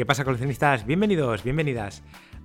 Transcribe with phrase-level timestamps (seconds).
[0.00, 0.86] ¿Qué pasa coleccionistas?
[0.86, 2.02] Bienvenidos, bienvenidas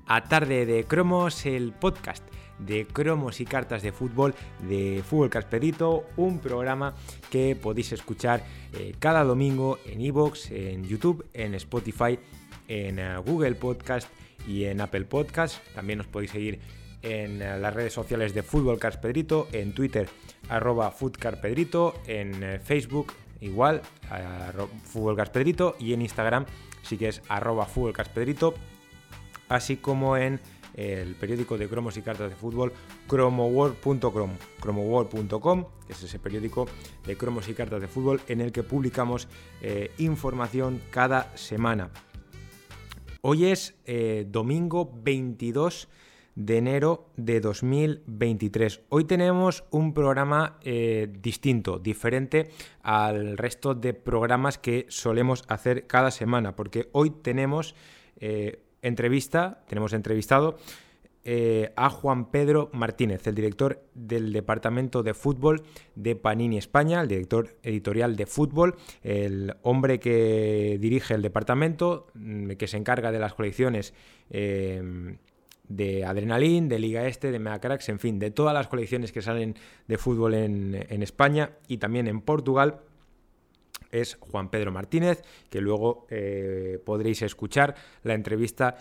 [0.08, 2.22] a Tarde de Cromos, el podcast
[2.60, 4.36] de cromos y cartas de fútbol
[4.68, 6.96] de Fútbol Casperito, un programa
[7.32, 12.20] que podéis escuchar eh, cada domingo en iVoox, en YouTube, en Spotify,
[12.68, 14.10] en eh, Google Podcast
[14.46, 15.66] y en Apple Podcast.
[15.74, 16.60] También os podéis seguir
[17.04, 20.10] en eh, las redes sociales de Fútbol Carpedrito, en Twitter
[20.50, 20.94] arroba
[22.08, 23.82] en Facebook igual,
[24.84, 26.46] Fútbol Carpedrito y en Instagram
[26.86, 28.54] sí que es arroba Fútbol Carpedrito,
[29.50, 30.40] así como en
[30.76, 32.74] el periódico de cromos y cartas de fútbol
[33.08, 36.68] cromoworld.com, cromoworld.com, que es ese periódico
[37.06, 39.28] de cromos y cartas de fútbol en el que publicamos
[39.62, 41.92] eh, información cada semana.
[43.22, 45.88] Hoy es eh, domingo 22
[46.36, 48.82] de enero de 2023.
[48.90, 52.50] Hoy tenemos un programa eh, distinto, diferente
[52.84, 57.76] al resto de programas que solemos hacer cada semana, porque hoy tenemos
[58.82, 60.58] entrevista, tenemos entrevistado
[61.28, 65.64] eh, a Juan Pedro Martínez, el director del Departamento de Fútbol
[65.96, 72.52] de Panini España, el director editorial de fútbol, el hombre que dirige el departamento, mm,
[72.52, 73.96] que se encarga de las colecciones
[74.30, 75.18] eh,
[75.68, 79.56] de Adrenalin, de Liga Este, de Megacracks, en fin, de todas las colecciones que salen
[79.88, 82.80] de fútbol en, España y también en Portugal
[83.92, 88.76] es Juan Pedro Martínez, que luego eh, podréis escuchar la entrevista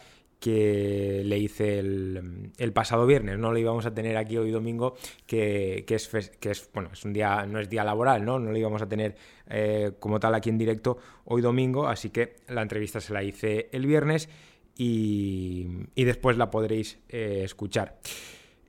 [0.45, 4.95] que le hice el, pasado viernes, no lo íbamos a tener aquí hoy domingo,
[5.27, 8.39] que, es, que es, bueno, es un día, no es día laboral, ¿no?
[8.39, 9.17] No lo íbamos a tener
[9.49, 13.71] eh, como tal aquí en directo hoy domingo, así que la entrevista se la hice
[13.73, 14.29] el viernes
[14.77, 17.99] y, después la podréis eh, escuchar.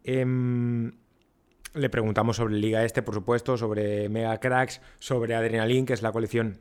[0.03, 0.91] Em,
[1.73, 6.11] le preguntamos sobre Liga Este, por supuesto, sobre Mega Cracks, sobre Adrenalin, que es la
[6.11, 6.59] colección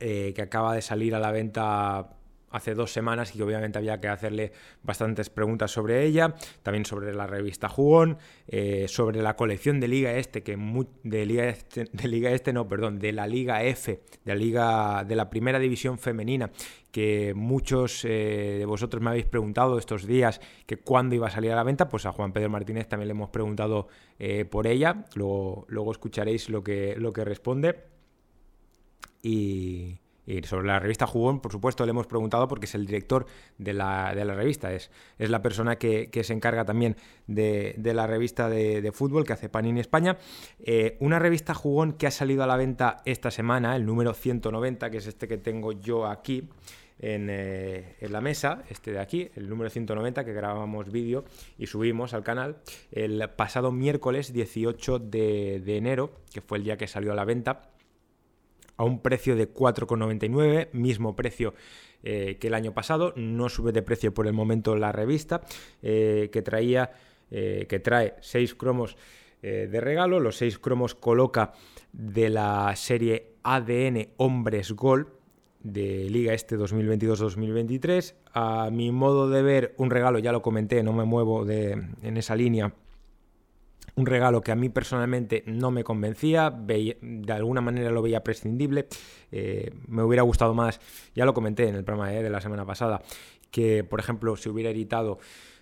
[0.00, 2.16] eh, que acaba de salir a la venta
[2.50, 4.52] hace dos semanas y que obviamente había que hacerle
[4.82, 8.18] bastantes preguntas sobre ella, también sobre la revista Jugón,
[8.48, 10.56] eh, sobre la colección de Liga Este, que
[11.04, 15.04] de Liga Este, de Liga Este no, perdón, de la Liga F, de la Liga
[15.04, 16.50] de la Primera División Femenina,
[16.90, 21.52] que muchos eh, de vosotros me habéis preguntado estos días que cuándo iba a salir
[21.52, 25.04] a la venta, pues a Juan Pedro Martínez también le hemos preguntado eh, por ella,
[25.14, 27.84] luego, luego escucharéis lo que, lo que responde.
[29.22, 33.26] Y, y sobre la revista Jugón, por supuesto, le hemos preguntado porque es el director
[33.58, 38.90] de la, revista, es, es la persona que, se encarga también de, la revista de,
[38.92, 40.18] fútbol que hace Panini España.
[40.60, 44.90] Eh, una revista Jugón que ha salido a la venta esta semana, el número 190,
[44.90, 46.48] que es este que tengo yo aquí.
[47.02, 51.24] Eh, en, la mesa, este de aquí, el número 190, que grabamos vídeo
[51.56, 52.58] y subimos al canal
[52.92, 57.24] el pasado miércoles 18 de, de enero, que fue el día que salió a la
[57.24, 57.70] venta
[58.80, 61.52] a un precio de 4,99, mismo precio
[62.02, 65.42] eh, que el año pasado, no sube de precio por el momento la revista,
[65.82, 66.90] eh, que traía,
[67.30, 68.96] eh, que trae 6 cromos
[69.42, 71.52] de regalo, los 6 cromos coloca
[71.94, 75.08] de la serie ADN Hombres Gol
[75.62, 78.14] de Liga Este 2022-2023.
[78.34, 81.70] A mi modo de ver, un regalo, ya lo comenté, no me muevo de,
[82.02, 82.74] en esa línea
[83.96, 88.86] un regalo que a mí personalmente no me convencía, de alguna manera lo veía prescindible,
[89.32, 90.80] eh, me hubiera gustado más,
[91.14, 93.02] ya lo comenté en el programa eh, de la semana pasada,
[93.50, 95.18] que por ejemplo se hubiera editado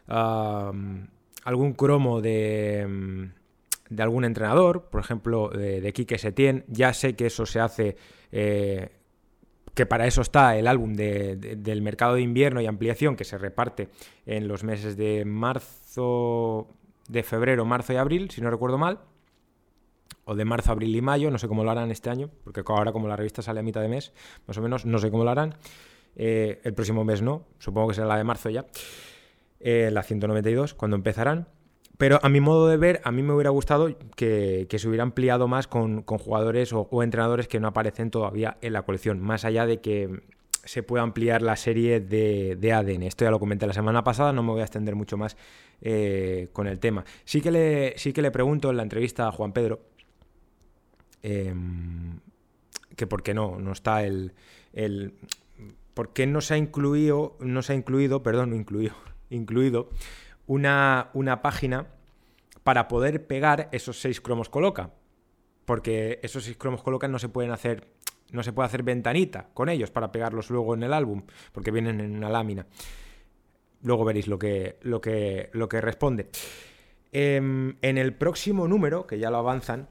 [0.06, 3.28] algún cromo de,
[3.90, 7.96] de, algún entrenador, por ejemplo de, de Quique Setién, ya sé que eso se hace...
[8.32, 8.88] Eh,
[9.78, 13.88] que para eso está el álbum del mercado de invierno y ampliación que se reparte
[14.26, 16.66] en los meses de marzo,
[17.08, 19.00] de febrero, marzo y abril, si no recuerdo mal.
[20.24, 22.92] O de marzo, abril y mayo, no sé cómo lo harán este año, porque ahora
[22.92, 24.12] como la revista sale a mitad de mes,
[24.46, 25.54] más o menos, no sé cómo lo harán.
[26.16, 28.66] Eh, el próximo mes no, supongo que será la de marzo ya.
[29.60, 31.48] Eh, la 192, cuando empezarán.
[31.96, 35.48] Pero a mi modo de ver, a mí me hubiera gustado que, se hubiera ampliado
[35.48, 39.20] más con, jugadores o, entrenadores que no aparecen todavía en la colección.
[39.20, 40.22] Más allá de que
[40.68, 43.04] se pueda ampliar la serie de, de ADN.
[43.04, 45.34] Esto ya lo comenté la semana pasada, no me voy a extender mucho más
[45.80, 47.06] eh, con el tema.
[47.24, 49.80] Sí que, le, sí que le pregunto en la entrevista a Juan Pedro
[51.22, 52.20] em,
[52.94, 54.34] que por qué no, no está el,
[54.74, 55.14] el,
[55.94, 58.94] ¿Por qué no se ha incluido, no se ha incluido, perdón, incluido,
[59.30, 59.88] incluido
[60.46, 61.86] una, una página
[62.62, 64.90] para poder pegar esos seis cromos coloca?
[65.64, 67.88] Porque esos seis cromos coloca no se pueden hacer
[68.32, 71.22] no se puede hacer ventanita con ellos para pegarlos luego en el álbum,
[71.52, 72.66] porque vienen en una lámina.
[73.82, 76.28] Luego veréis lo que, lo que, lo que responde.
[77.12, 79.88] Em, en el próximo número, que ya lo avanzan,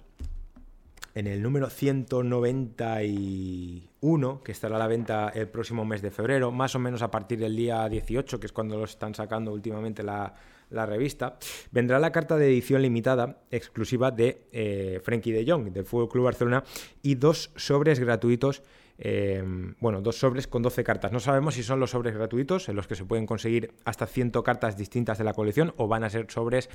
[1.15, 6.75] en el número 191, que estará a la venta el próximo mes de febrero, más
[6.75, 10.35] o menos a partir del día 18, que es cuando lo están sacando últimamente la,
[10.71, 11.37] revista,
[11.71, 16.25] vendrá la carta de edición limitada exclusiva de eh, Frankie de Jong, del Fútbol Club
[16.25, 16.63] Barcelona,
[17.01, 18.63] y dos sobres gratuitos.
[18.99, 19.43] Eh,
[19.79, 21.11] bueno, dos sobres con 12 cartas.
[21.11, 24.31] No sabemos si son los sobres gratuitos, en los que se pueden conseguir hasta 100
[24.43, 26.69] cartas distintas de la colección, o van a ser sobres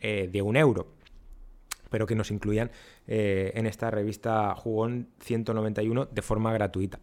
[0.00, 0.88] eh, de un euro
[1.90, 2.70] pero que nos incluían
[3.06, 7.00] eh, en esta revista Jugón 191 de forma gratuita.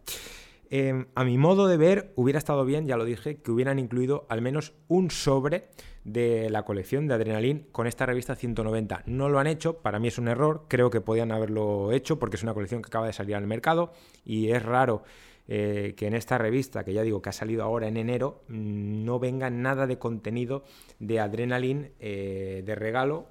[0.70, 4.26] Em, a mi modo de ver, hubiera estado bien, ya lo dije, que hubieran incluido
[4.28, 5.68] al menos un sobre
[6.04, 9.02] de la colección de Adrenalin con esta revista 190.
[9.06, 12.36] No lo han hecho, para mí es un error, creo que podían haberlo hecho porque
[12.36, 13.92] es una colección que acaba de salir al mercado
[14.24, 15.02] y es raro
[15.48, 19.04] eh, que en esta revista, que ya digo que ha salido ahora en enero, mm,
[19.04, 20.64] no venga nada de contenido
[20.98, 23.26] de Adrenalin eh, de regalo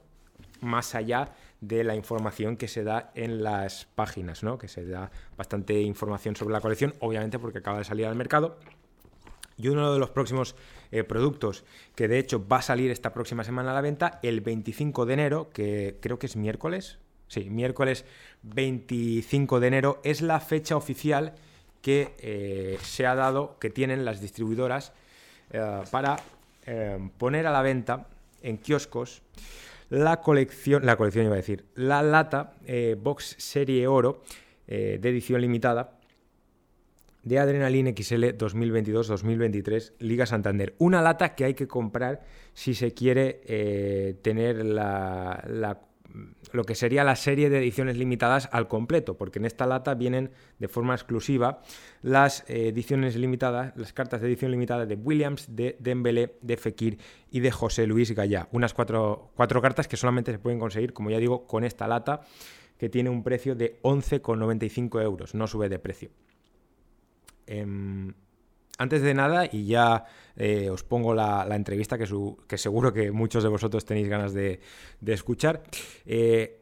[0.62, 1.34] más allá
[1.68, 4.58] de la información que se da en las páginas, ¿no?
[4.58, 8.58] que se da bastante información sobre la colección, obviamente porque acaba de salir al mercado.
[9.58, 10.56] Y uno de los próximos
[10.92, 11.64] eh, productos
[11.96, 15.14] que de hecho va a salir esta próxima semana a la venta, el 25 de
[15.14, 18.06] enero, que creo que es miércoles, sí, miércoles
[18.44, 21.36] 25 de enero, es la fecha oficial
[21.82, 24.92] que eh, se ha dado, que tienen las distribuidoras
[25.52, 26.18] eh, para
[27.20, 28.08] poner a la venta
[28.42, 29.22] en kioscos
[29.90, 34.24] la colección, la colección iba a decir, la lata eh, Box Serie Oro
[34.68, 36.00] eh, de edición limitada
[37.24, 40.76] de Adrenaline XL 2022-2023 Liga Santander.
[40.78, 42.24] Una lata que hay que comprar
[42.54, 45.82] si se quiere eh, tener la, la
[46.52, 50.32] lo que sería la serie de ediciones limitadas al completo, porque en esta lata vienen
[50.60, 51.62] de forma exclusiva
[52.02, 56.98] las eh, ediciones limitadas, las cartas de edición limitada de Williams, de Dembélé, de Fekir
[57.30, 58.48] y de José Luis Gallá.
[58.52, 62.22] Unas cuatro, cuatro cartas que solamente se pueden conseguir, como ya digo, con esta lata
[62.78, 66.10] que tiene un precio de 11,95 euros, no sube de precio.
[67.48, 68.14] Em,
[68.78, 70.06] antes de nada, y ya
[70.36, 74.60] eh, os pongo la, entrevista que, seguro que muchos de vosotros tenéis ganas de,
[75.06, 75.64] escuchar.
[76.06, 76.62] Eh,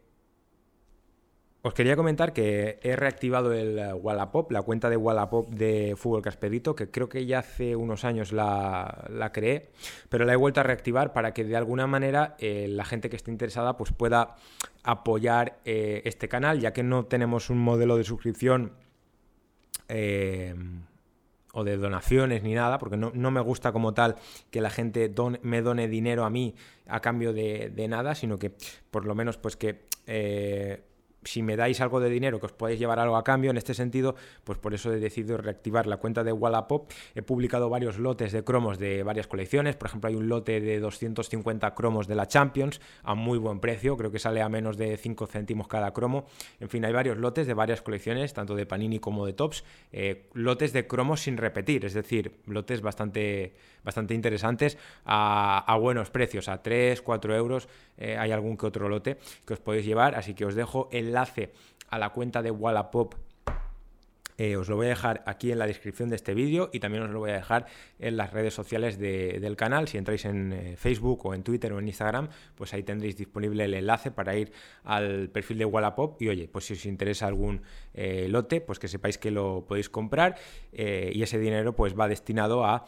[1.65, 6.75] os quería comentar que he reactivado el Wallapop, la cuenta de Wallapop de Fútbol Caspedito,
[6.75, 9.69] que creo que ya hace unos años la, creé,
[10.09, 13.15] pero la he vuelto a reactivar para que de alguna manera eh, la gente que
[13.15, 14.35] esté interesada pues pueda
[14.83, 18.73] apoyar este canal, ya que no tenemos un modelo de suscripción
[21.55, 24.15] o de donaciones ni nada, porque no, me gusta como tal
[24.49, 25.13] que la gente
[25.43, 26.55] me done dinero a mí
[26.87, 28.51] a cambio de, de, nada, sino que
[28.89, 30.81] por lo menos pues que eh,
[31.25, 33.73] si me dais algo de dinero que os podéis llevar algo a cambio, en este
[33.73, 36.91] sentido, pues por eso he decidido reactivar la cuenta de Wallapop.
[37.15, 40.79] He publicado varios lotes de cromos de varias colecciones, por ejemplo hay un lote de
[40.79, 44.97] 250 cromos de la Champions a muy buen precio, creo que sale a menos de
[44.97, 46.25] 5 céntimos cada cromo.
[46.59, 50.29] En fin, hay varios lotes de varias colecciones, tanto de Panini como de Tops, eh,
[50.33, 56.61] lotes de cromos sin repetir, es decir, lotes bastante, bastante interesantes a, buenos precios, a
[56.61, 57.67] 3, 4 euros,
[57.97, 61.12] eh, hay algún que otro lote que os podéis llevar, así que os dejo el
[61.13, 61.53] enlace
[61.89, 63.15] a la cuenta de Wallapop
[64.37, 67.03] eh, os lo voy a dejar aquí en la descripción de este vídeo y también
[67.03, 67.67] os lo voy a dejar
[67.99, 69.87] en las redes sociales del canal.
[69.87, 73.65] Si entráis en eh, Facebook o en Twitter o en Instagram, pues ahí tendréis disponible
[73.65, 74.51] el enlace para ir
[74.83, 76.21] al perfil de Wallapop.
[76.21, 77.61] Y oye, pues si os interesa algún
[77.93, 80.35] eh, lote, pues que sepáis que lo podéis comprar
[80.71, 82.85] y ese dinero pues va destinado a,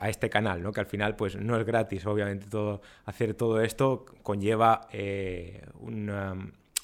[0.00, 0.72] a, este canal, ¿no?
[0.72, 4.88] que al final pues no es gratis, obviamente todo, hacer todo esto conlleva
[5.80, 6.36] una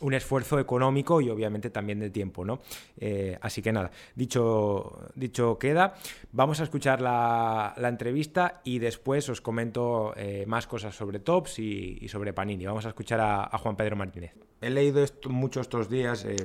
[0.02, 2.60] un esfuerzo económico y obviamente también de tiempo, ¿no?
[2.98, 5.94] Eh, así que nada, dicho, dicho queda,
[6.32, 12.08] vamos a escuchar la, entrevista y después os comento eh, más cosas sobre Tops y,
[12.08, 12.64] sobre Panini.
[12.66, 14.32] Vamos a escuchar a, Juan Pedro Martínez.
[14.60, 16.36] He leído esto, mucho estos días eh,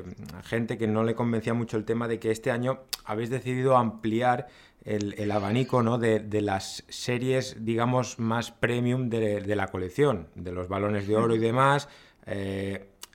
[0.44, 4.48] gente que no le convencía mucho el tema de que este año habéis decidido ampliar
[4.84, 5.98] el, abanico ¿no?
[5.98, 11.40] de, las series, digamos, más premium de, la colección, de los balones de oro y
[11.40, 11.90] demás.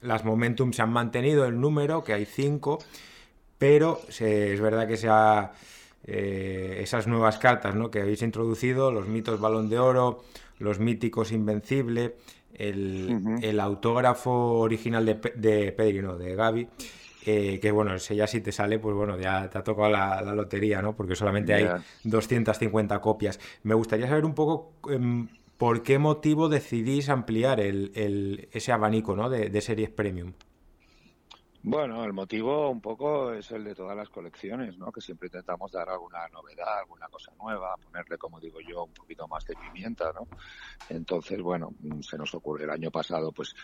[0.02, 2.78] Las Momentum se han mantenido el número, que hay cinco,
[3.58, 5.52] pero es verdad que sea,
[6.04, 7.90] eh, esas nuevas cartas ¿no?
[7.90, 10.24] que habéis introducido, los mitos Balón de Oro,
[10.58, 12.16] los míticos Invencible,
[12.54, 16.68] el, autógrafo original de, de Pedri, no, de Gaby,
[17.24, 20.20] eh, que bueno, si ya si te sale, pues bueno, ya te ha tocado la,
[20.22, 20.94] lotería, ¿no?
[20.96, 21.68] Porque solamente hay
[22.02, 23.38] 250 copias.
[23.62, 25.28] Me gustaría saber un poco em,
[25.62, 30.32] ¿por qué motivo decidís ampliar ese abanico de, series premium?
[31.64, 34.90] Bueno, el motivo un poco es el de todas las colecciones, ¿no?
[34.90, 39.28] Que siempre intentamos dar alguna novedad, alguna cosa nueva, ponerle, como digo yo, un poquito
[39.28, 40.26] más de pimienta, ¿no?
[40.88, 43.54] Entonces, bueno, se nos ocurre el año pasado, pues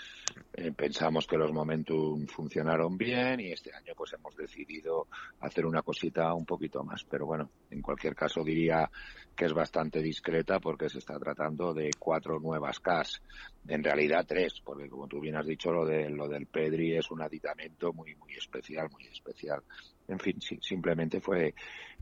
[0.53, 5.09] eh, pensamos que los Momentum funcionaron bien y este año, pues hemos decidido
[5.41, 7.03] hacer una cosita un poquito más.
[7.03, 8.89] Pero bueno, en cualquier caso diría
[9.35, 13.21] que es bastante discreta porque se está tratando de cuatro nuevas CAS.
[13.67, 17.11] En realidad tres, porque como tú bien has dicho, lo de lo del Pedri es
[17.11, 19.63] un aditamento muy, muy especial, muy especial.
[20.07, 21.55] En fin, simplemente fue,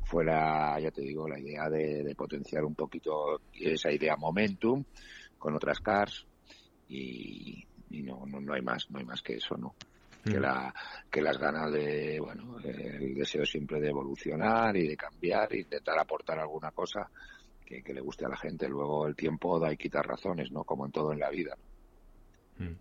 [0.04, 4.84] fue la, ya te digo, la idea de, potenciar un poquito esa idea momentum
[5.38, 6.24] con otras cars
[6.88, 9.74] y, no, no, hay más, no hay más que eso, ¿no?
[10.24, 10.42] que mm.
[10.42, 10.74] la
[11.10, 16.40] que las ganas de bueno el deseo siempre de evolucionar y de cambiar intentar aportar
[16.40, 17.08] alguna cosa
[17.66, 20.86] que, le guste a la gente luego el tiempo da y quita razones no como
[20.86, 21.56] en todo en la vida
[22.58, 22.72] mm.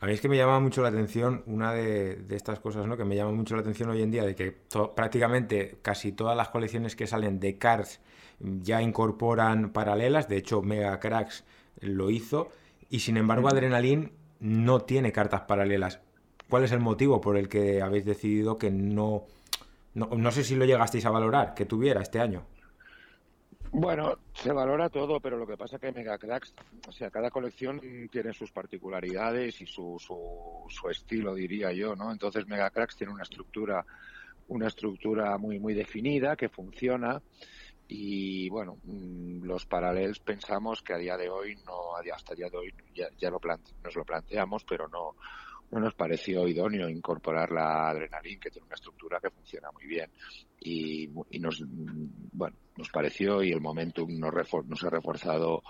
[0.00, 2.96] A mí es que me llama mucho la atención una de, estas cosas, ¿no?
[2.96, 4.56] Que me llama mucho la atención hoy en día de que
[4.94, 8.00] prácticamente casi todas las colecciones que salen de cards
[8.38, 10.28] ya incorporan paralelas.
[10.28, 11.44] De hecho, Mega Cracks
[11.80, 12.50] lo hizo
[12.90, 15.98] y sin embargo Adrenaline no tiene cartas paralelas.
[16.48, 19.24] ¿Cuál es el motivo por el que habéis decidido que no,
[19.94, 22.44] no, no sé si lo llegasteis a valorar, que tuviera este año?
[23.72, 26.54] Bueno, se valora todo, pero lo que pasa es que Megacracks,
[26.86, 32.10] o sea, cada colección tiene sus particularidades y su, su, estilo, diría yo, ¿no?
[32.10, 33.84] Entonces Megacracks tiene una estructura,
[34.48, 37.20] una estructura muy, muy definida que funciona
[37.88, 42.56] y bueno, mm, los paralelos pensamos que a día de hoy no, hasta día de
[42.56, 43.40] hoy ya, ya lo
[43.82, 45.14] nos lo planteamos, pero no,
[45.70, 50.10] no nos pareció idóneo incorporar la adrenalina, que tiene una estructura que funciona muy bien.
[50.60, 51.08] Y,
[51.38, 51.62] nos,
[52.32, 54.32] bueno, nos pareció y el momentum nos,
[54.66, 55.62] nos ha reforzado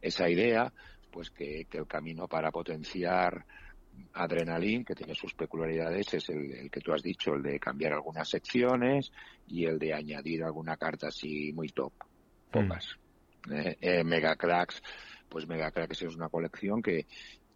[0.00, 0.72] esa idea,
[1.10, 3.46] pues que, el camino para potenciar
[4.12, 8.28] Adrenalin, que tiene sus peculiaridades, es el, que tú has dicho, el de cambiar algunas
[8.28, 9.12] secciones
[9.46, 11.92] y el de añadir alguna carta así muy top,
[12.50, 12.96] pocas.
[13.46, 13.52] Mm.
[13.52, 14.82] Eh, eh, Mega Cracks,
[15.28, 17.06] pues Mega Cracks es una colección que,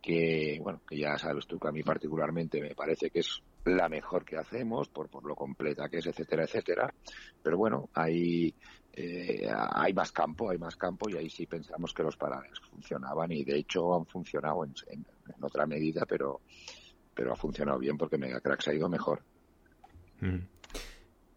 [0.00, 3.88] que, bueno, que ya sabes tú que a mí particularmente me parece que es la
[3.88, 6.92] mejor que hacemos por, por lo completa que es, etcétera, etcétera.
[7.42, 8.54] Pero bueno, hay,
[8.92, 13.30] eh, hay más campo, hay más campo y ahí sí pensamos que los paralelos funcionaban
[13.32, 15.04] y de hecho han funcionado en, en,
[15.42, 16.40] otra medida, pero,
[17.14, 19.22] pero ha funcionado bien porque Megacracks ha ido mejor.
[20.20, 20.38] Mm.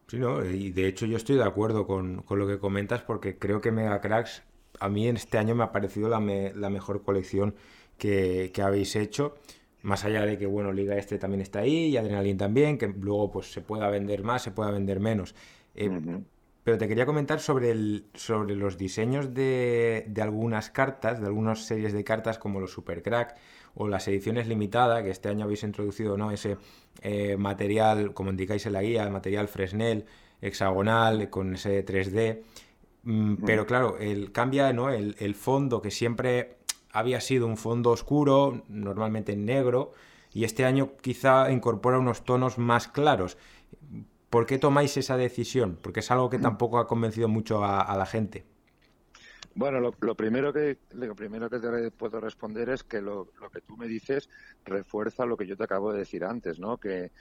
[0.08, 3.38] Sí, no, y de hecho yo estoy de acuerdo con, con lo que comentas porque
[3.38, 4.44] creo que Megacracks
[4.80, 7.56] a mí en este año me ha parecido la, la mejor colección
[7.98, 9.36] que, habéis hecho.
[9.82, 13.32] Más allá de que, bueno, Liga Este también está ahí y Adrenalin también, que luego
[13.32, 15.36] pues se pueda vender más, se pueda vender menos.
[15.76, 15.90] Eh,
[16.64, 21.66] pero te quería comentar sobre, el, sobre los diseños de, de, algunas cartas, de algunas
[21.66, 23.36] series de cartas como los Super Crack
[23.76, 26.32] o las ediciones limitadas, que este año habéis introducido ¿no?
[26.32, 26.58] ese
[27.02, 30.06] eh, material, como indicáis en la guía, material Fresnel,
[30.42, 32.42] hexagonal, con ese 3D.
[33.04, 34.90] Mm, pero claro, el, cambia ¿no?
[34.90, 36.60] el, el fondo que siempre
[36.94, 39.92] había sido un fondo oscuro, normalmente negro,
[40.32, 43.38] y este año quizá incorpora unos tonos más claros.
[44.30, 45.78] ¿Por qué tomáis esa decisión?
[45.82, 48.46] Porque es algo que tampoco ha convencido mucho a, la gente.
[49.56, 53.78] Bueno, lo, primero que lo primero que te puedo responder es que lo, que tú
[53.78, 54.30] me dices
[54.66, 56.78] refuerza lo que yo te acabo de decir antes, ¿no?
[56.78, 57.12] Que,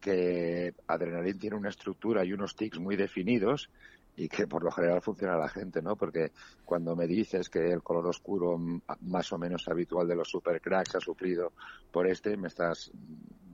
[0.00, 3.70] que Adrenalin tiene una estructura y unos tics muy definidos
[4.16, 5.96] y que por lo general funciona la gente, ¿no?
[5.96, 6.32] Porque
[6.64, 8.58] cuando me dices que el color oscuro
[9.00, 11.52] más o menos habitual de los supercracks ha sufrido
[11.90, 12.90] por este, me estás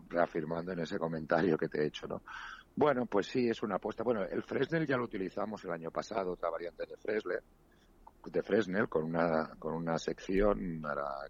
[0.08, 2.22] reafirmando en ese comentario que te he hecho, ¿no?
[2.74, 4.04] Bueno, pues sí, es una apuesta.
[4.04, 7.40] Bueno, el Fresnel ya lo utilizamos el año pasado, otra variante de Fresnel,
[8.24, 10.82] de Fresnel con una con una sección,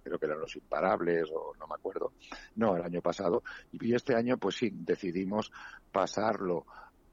[0.03, 2.13] creo que eran los imparables o no me acuerdo.
[2.57, 3.43] No, el año pasado.
[3.73, 5.51] Y este año, pues sí, decidimos
[5.93, 6.67] pasarlo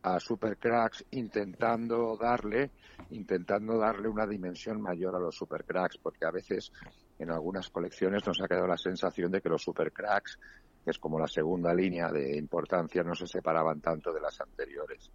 [0.05, 2.69] a supercracks intentando darle
[3.09, 6.71] intentando darle una dimensión mayor a los supercracks porque a veces
[7.17, 10.37] en algunas colecciones nos ha quedado la sensación de que los supercracks
[10.83, 15.09] que es como la segunda línea de importancia no se separaban tanto de las anteriores.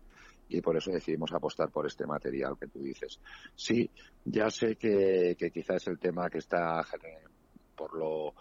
[0.48, 3.20] Y por eso decidimos apostar por este material que tú dices.
[3.54, 3.88] Sí
[4.24, 6.84] ya sé que, que quizás es el tema que está
[7.76, 8.34] por lo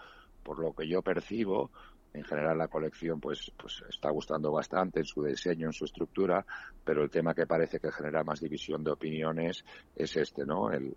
[0.44, 1.70] por lo que yo percibo
[2.14, 6.46] en general la colección pues, pues está gustando bastante en su diseño, en su estructura,
[6.84, 9.64] pero el tema que parece que genera más división de opiniones
[9.96, 10.72] es este, ¿no?
[10.72, 10.96] El,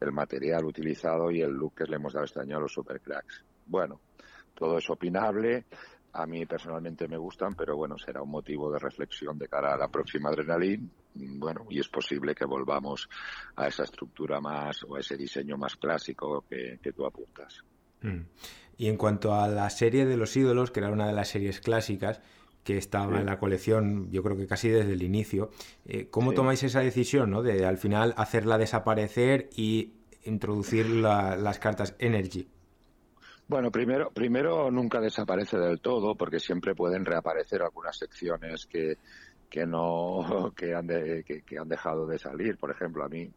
[0.00, 3.44] el material utilizado y el look que le hemos dado este año a los supercracks.
[3.66, 4.00] Bueno,
[4.54, 5.64] todo es opinable,
[6.12, 9.76] a mí personalmente me gustan, pero bueno, será un motivo de reflexión de cara a
[9.76, 10.88] la próxima Adrenalin.
[11.12, 13.08] Bueno, y es posible que volvamos
[13.56, 17.64] a esa estructura más o a ese diseño más clásico que, que tú apuntas.
[18.04, 18.26] Mm.
[18.76, 21.60] Y en cuanto a la serie de los ídolos, que era una de las series
[21.60, 22.20] clásicas,
[22.64, 25.50] que estaba en la colección, yo creo que casi desde el inicio.
[25.84, 27.42] Eh, ¿Cómo tomáis esa decisión, ¿no?
[27.42, 29.92] De al final hacerla desaparecer y
[30.24, 32.48] introducir las cartas Energy?
[33.46, 38.96] Bueno, primero, primero nunca desaparece del todo, porque siempre pueden reaparecer algunas secciones que,
[39.50, 42.56] que no que han, que, han dejado de salir.
[42.56, 43.30] Por ejemplo, a mí,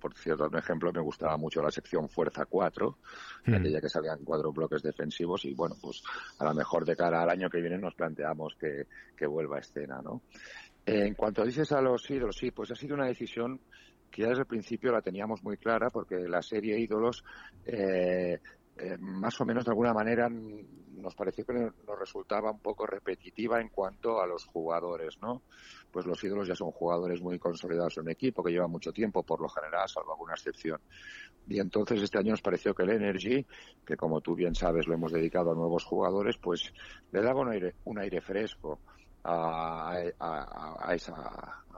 [0.00, 2.98] por, cierto, un ejemplo, me gustaba mucho la sección Fuerza 4,
[3.46, 3.54] hmm.
[3.54, 6.02] aquella que salían cuatro bloques defensivos y bueno, pues
[6.38, 8.86] a lo mejor de cara al año que viene nos planteamos que,
[9.16, 10.22] que vuelva a escena, ¿no?
[10.86, 13.60] En cuanto dices a los ídolos, sí, pues ha sido una decisión
[14.10, 17.24] que ya desde el principio la teníamos muy clara porque la serie Ídolos
[17.66, 18.40] eh,
[18.78, 23.60] eh, más o menos de alguna manera nos pareció que nos resultaba un poco repetitiva
[23.60, 25.42] en cuanto a los jugadores, ¿no?
[25.90, 29.22] Pues los ídolos ya son jugadores muy consolidados en un equipo que lleva mucho tiempo,
[29.22, 30.80] por lo general, salvo alguna excepción.
[31.46, 33.46] Y entonces este año nos pareció que el Energy,
[33.86, 36.72] que como tú bien sabes lo hemos dedicado a nuevos jugadores, pues
[37.12, 38.80] le daba un aire, un aire fresco
[39.24, 41.14] a, a, esa,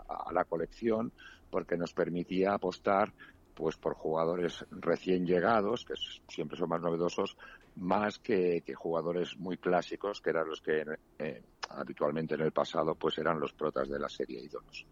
[0.08, 1.12] a la colección
[1.50, 3.12] porque nos permitía apostar
[3.60, 5.92] pues por jugadores recién llegados, que
[6.28, 7.36] siempre son más novedosos,
[7.76, 10.82] más que, jugadores muy clásicos, que eran los que
[11.18, 14.86] eh, habitualmente en el pasado pues eran los protas de la serie ídolos.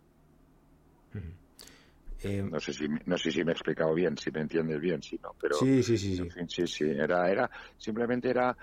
[2.21, 5.03] Eh, no sé si no sé si me he explicado bien, si me entiendes bien,
[5.03, 6.29] si no, pero sí, sí, sí, sí.
[6.49, 8.55] sí, sí, era era simplemente era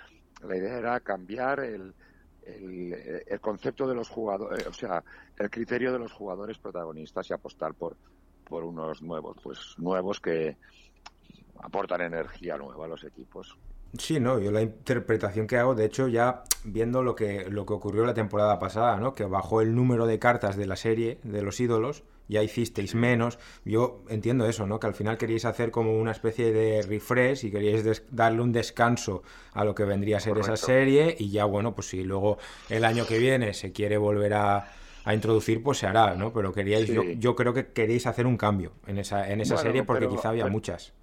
[0.44, 1.96] la idea era cambiar el,
[2.44, 5.04] el, concepto de los jugadores, o sea,
[5.38, 7.98] el criterio de los jugadores protagonistas y apostar por
[8.48, 10.58] por unos nuevos, pues nuevos que
[11.62, 13.58] aportan energía nueva a los equipos.
[13.98, 17.74] Sí, no, yo la interpretación que hago, de hecho, ya viendo lo que, lo que
[17.74, 19.14] ocurrió la temporada pasada, ¿no?
[19.14, 23.40] Que bajó el número de cartas de la serie, de los ídolos, ya hicisteis menos.
[23.64, 24.80] Yo entiendo eso, ¿no?
[24.80, 29.24] Que al final queríais hacer como una especie de refresh y queríais darle un descanso
[29.54, 32.38] a lo que vendría a ser esa serie y ya, bueno, pues si luego
[32.70, 34.72] el año que viene se quiere volver a
[35.06, 36.34] a introducir, pues se hará, ¿no?
[36.34, 40.10] Pero queríais, yo, creo que queréis hacer un cambio en esa, en esa serie porque
[40.10, 40.94] quizá había muchas.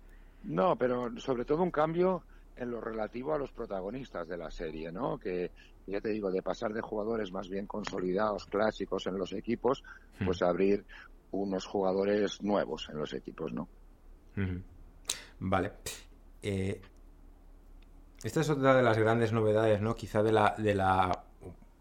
[0.42, 2.24] No, pero sobre todo un cambio
[2.56, 5.18] en lo relativo a los protagonistas de la serie, ¿no?
[5.18, 5.52] Que
[5.86, 9.84] ya te digo, de pasar de jugadores más bien consolidados, clásicos en los equipos,
[10.18, 10.24] hmm.
[10.24, 10.84] pues abrir
[11.30, 13.68] unos jugadores nuevos en los equipos, ¿no?
[15.38, 15.72] Vale.
[16.42, 16.80] Eh,
[18.24, 19.94] esta es otra de las grandes novedades, ¿no?
[19.94, 21.24] Quizá de la, de la,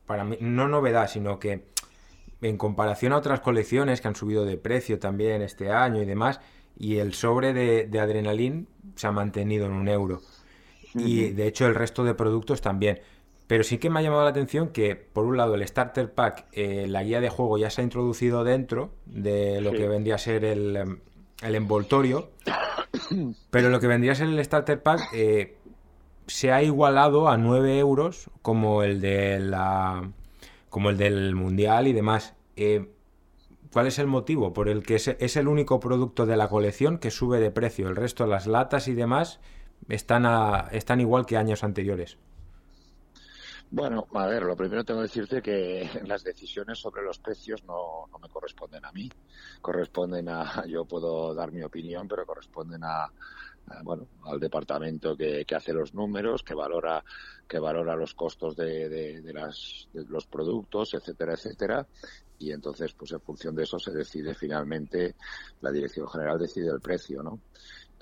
[0.05, 1.71] para mí, no novedad, sino que
[2.41, 6.39] en comparación a otras colecciones que han subido de precio también este año y demás,
[6.77, 10.21] y el sobre de, de Adrenalin se ha mantenido en un euro.
[10.93, 12.99] Y de hecho el resto de productos también.
[13.47, 16.47] Pero sí que me ha llamado la atención que, por un lado, el Starter Pack,
[16.54, 20.19] eh, la guía de juego ya se ha introducido dentro de lo que vendría a
[20.19, 20.99] ser el, em,
[21.43, 22.32] el, envoltorio.
[23.49, 25.58] Pero lo que vendría a ser el Starter Pack eh,
[26.27, 30.10] se ha igualado a 9 euros como el de la
[30.71, 32.34] como el del Mundial y demás.
[32.55, 32.89] Eh,
[33.71, 37.12] ¿Cuál es el motivo por el que es, el único producto de la colección que
[37.12, 37.88] sube de precio?
[37.88, 39.39] El resto, las latas y demás,
[39.88, 40.25] están,
[40.71, 42.17] están igual que años anteriores.
[43.69, 48.07] Bueno, a ver, lo primero tengo que decirte que las decisiones sobre los precios no,
[48.12, 49.10] no me corresponden a mí.
[49.62, 53.10] Corresponden a, yo puedo dar mi opinión, pero corresponden a,
[53.84, 57.04] bueno, al departamento que, que, hace los números, que valora,
[57.47, 61.88] que valora los costos de, de, las, de los productos, etcétera, etcétera.
[62.39, 65.15] Y entonces, pues en función de eso se decide finalmente,
[65.62, 67.39] la dirección general decide el precio, ¿no?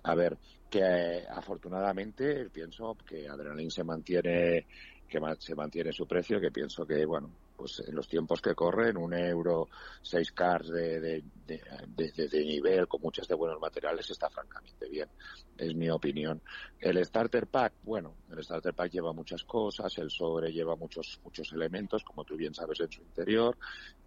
[0.03, 0.37] A ver,
[0.69, 4.65] que afortunadamente pienso que Adrenalin se mantiene
[5.09, 8.95] que se mantiene su precio, que pienso que, bueno, pues en los tiempos que corren,
[8.95, 9.67] un euro,
[10.01, 15.09] seis cars de, de, de, nivel, con muchos de buenos materiales, está francamente bien.
[15.57, 16.41] Es mi opinión.
[16.79, 21.51] El Starter Pack, bueno, el Starter Pack lleva muchas cosas, el sobre lleva muchos, muchos
[21.51, 23.57] elementos, como tú bien sabes, en su interior.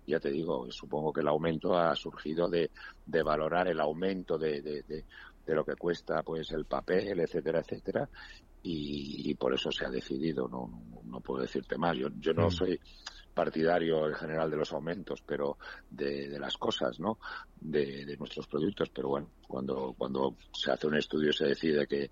[0.07, 2.71] Ya te digo, supongo que el aumento ha surgido de,
[3.05, 5.05] de valorar el aumento de, de, de,
[5.55, 8.09] lo que cuesta pues el papel, etcétera, etcétera,
[8.63, 10.71] y, por eso se ha decidido, no,
[11.05, 11.97] no, puedo decirte más.
[11.97, 12.51] Yo, yo no mm.
[12.51, 12.81] soy
[13.35, 15.59] partidario en general de los aumentos, pero
[15.91, 17.19] de, de las cosas, ¿no?
[17.61, 22.11] De, nuestros productos, pero bueno, cuando, cuando se hace un estudio se decide que,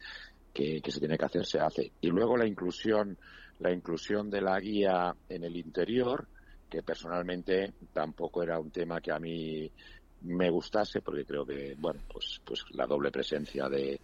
[0.52, 1.92] que, se tiene que hacer, se hace.
[2.00, 3.16] Y luego la inclusión,
[3.59, 6.26] la inclusión de la guía en el interior,
[6.68, 9.70] que personalmente tampoco era un tema que a mí
[10.22, 14.00] me gustase, porque creo que, bueno, pues, pues la doble presencia de,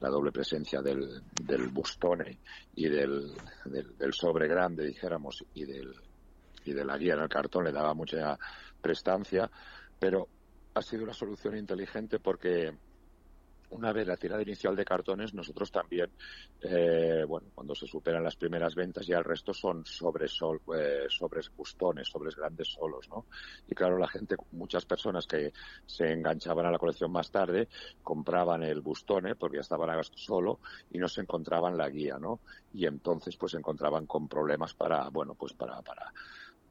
[0.00, 2.38] la doble presencia del, del bustone
[2.74, 3.32] y del,
[3.64, 5.94] del, sobre grande, dijéramos, y, del,
[6.64, 8.38] y de la guía en el cartón le daba mucha
[8.80, 9.50] prestancia,
[9.98, 10.28] pero
[10.74, 12.74] ha sido una solución inteligente porque
[13.74, 16.10] una vez la tirada inicial de cartones, nosotros también,
[16.60, 21.06] eh, bueno, cuando se superan las primeras ventas, ya el resto son sobres, sol, eh,
[21.08, 23.26] sobres buspones, sobres grandes solos, ¿no?
[23.66, 25.52] Y claro, la gente, muchas personas que
[25.86, 27.68] se enganchaban a la colección más tarde,
[28.02, 32.18] compraban el bustone porque ya estaban a gasto solo y no se encontraban la guía,
[32.18, 32.40] ¿no?
[32.72, 35.82] Y entonces, pues se encontraban con problemas para, bueno, pues para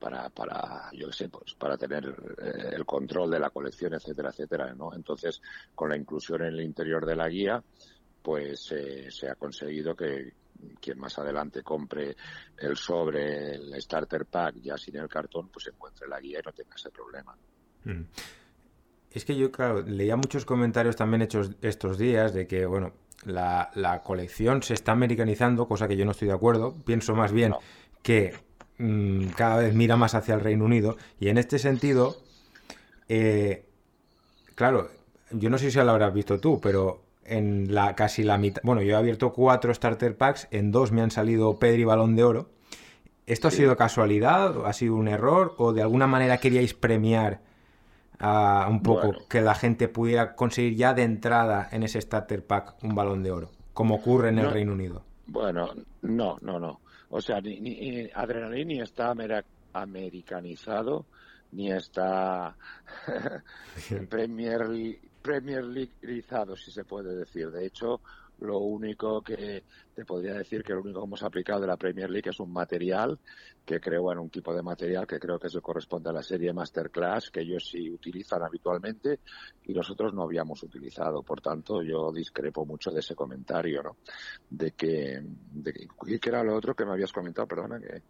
[0.04, 2.04] para, para yo qué sé, pues para tener
[2.38, 4.94] eh, el control de la colección, etcétera, etcétera, ¿no?
[4.94, 5.42] Entonces,
[5.74, 7.64] con la inclusión en el interior de la guía,
[8.22, 10.34] pues eh, se ha conseguido que
[10.82, 12.18] quien más adelante compre
[12.58, 16.52] el sobre, el starter pack ya sin el cartón, pues encuentre la guía y no
[16.52, 17.38] tenga ese problema.
[17.86, 18.04] Mm.
[19.10, 22.92] Es que yo, claro, leía muchos comentarios también hechos estos días de que, bueno,
[23.24, 26.76] la, la colección se está americanizando, cosa que yo no estoy de acuerdo.
[26.84, 27.54] Pienso más bien
[28.02, 28.34] que
[28.78, 30.98] Mm, cada vez mira más hacia el Reino Unido.
[31.20, 32.18] Y en este sentido,
[33.10, 33.66] eh,
[34.56, 34.90] claro,
[35.32, 38.82] yo no sé si lo habrás visto tú, pero en la casi la mitad, bueno,
[38.82, 42.50] yo he abierto cuatro starter packs, en dos me han salido Pedri Balón de Oro.
[43.26, 44.66] ¿Esto ha sido casualidad?
[44.66, 45.56] ¿Ha sido un error?
[45.58, 47.40] ¿O de alguna manera queríais premiar
[48.20, 52.76] a un poco que la gente pudiera conseguir ya de entrada en ese starter pack
[52.84, 55.04] un balón de oro, como ocurre en el Reino Unido?
[55.28, 55.70] Bueno,
[56.02, 56.82] no, no, no.
[57.16, 59.14] O sea, ni, ni Adrenalin ni está
[59.72, 61.06] americanizado,
[61.52, 62.56] ni está
[64.10, 64.62] Premier,
[65.22, 67.52] Premier Leagueizado, si se puede decir.
[67.52, 68.02] De hecho,
[68.44, 72.10] lo único que te podría decir que lo único que hemos aplicado de la Premier
[72.10, 73.18] League es un material
[73.66, 76.52] que creo, en un tipo de material que creo que eso corresponde a la serie
[76.52, 79.22] Masterclass, que ellos sí utilizan habitualmente
[79.66, 81.24] y nosotros no habíamos utilizado.
[81.24, 83.98] Por tanto, yo discrepo mucho de ese comentario, ¿no?
[84.50, 85.88] De que, de
[86.20, 87.48] ¿qué era lo otro que me habías comentado?
[87.48, 88.02] Perdona que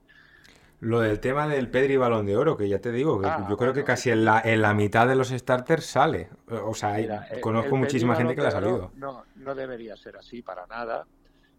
[0.84, 3.58] lo del tema del Pedri Balón de Oro, que ya te digo, que ah, yo
[3.58, 6.30] creo que casi en la, en la mitad de los starters sale.
[6.48, 6.98] O sea,
[7.42, 8.92] conozco muchísima gente que le ha salido.
[8.96, 11.06] No, no debería ser así para nada.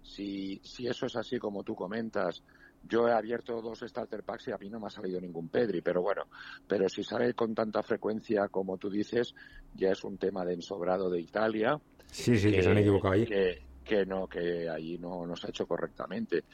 [0.02, 2.42] Si, si eso es así como tú comentas,
[2.86, 5.80] yo he abierto dos starter packs y a mí no me ha salido ningún Pedri,
[5.80, 6.24] pero bueno,
[6.68, 9.34] pero si sale con tanta frecuencia como tú dices,
[9.74, 11.80] ya es un tema de ensobrado de Italia.
[12.10, 13.26] Sí, sí, que, se han equivocado ahí.
[13.26, 16.44] Que, no, que allí no nos ha hecho correctamente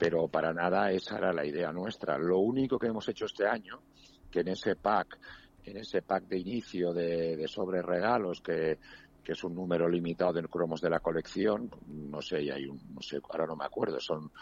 [0.00, 2.16] pero para nada esa era la idea nuestra.
[2.16, 3.82] Lo único que hemos hecho este año,
[4.30, 5.18] que en ese pack,
[5.62, 8.78] en ese pack de inicio de, sobre regalos, que,
[9.26, 13.00] es un número limitado de cromos de la colección, no sé, y hay un, no
[13.00, 14.32] sé, ahora no me acuerdo, son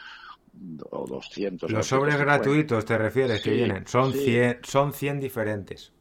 [0.91, 1.71] o 200.
[1.71, 5.93] Los sobres gratuitos te refieres que vienen, son, 100, son 100 diferentes.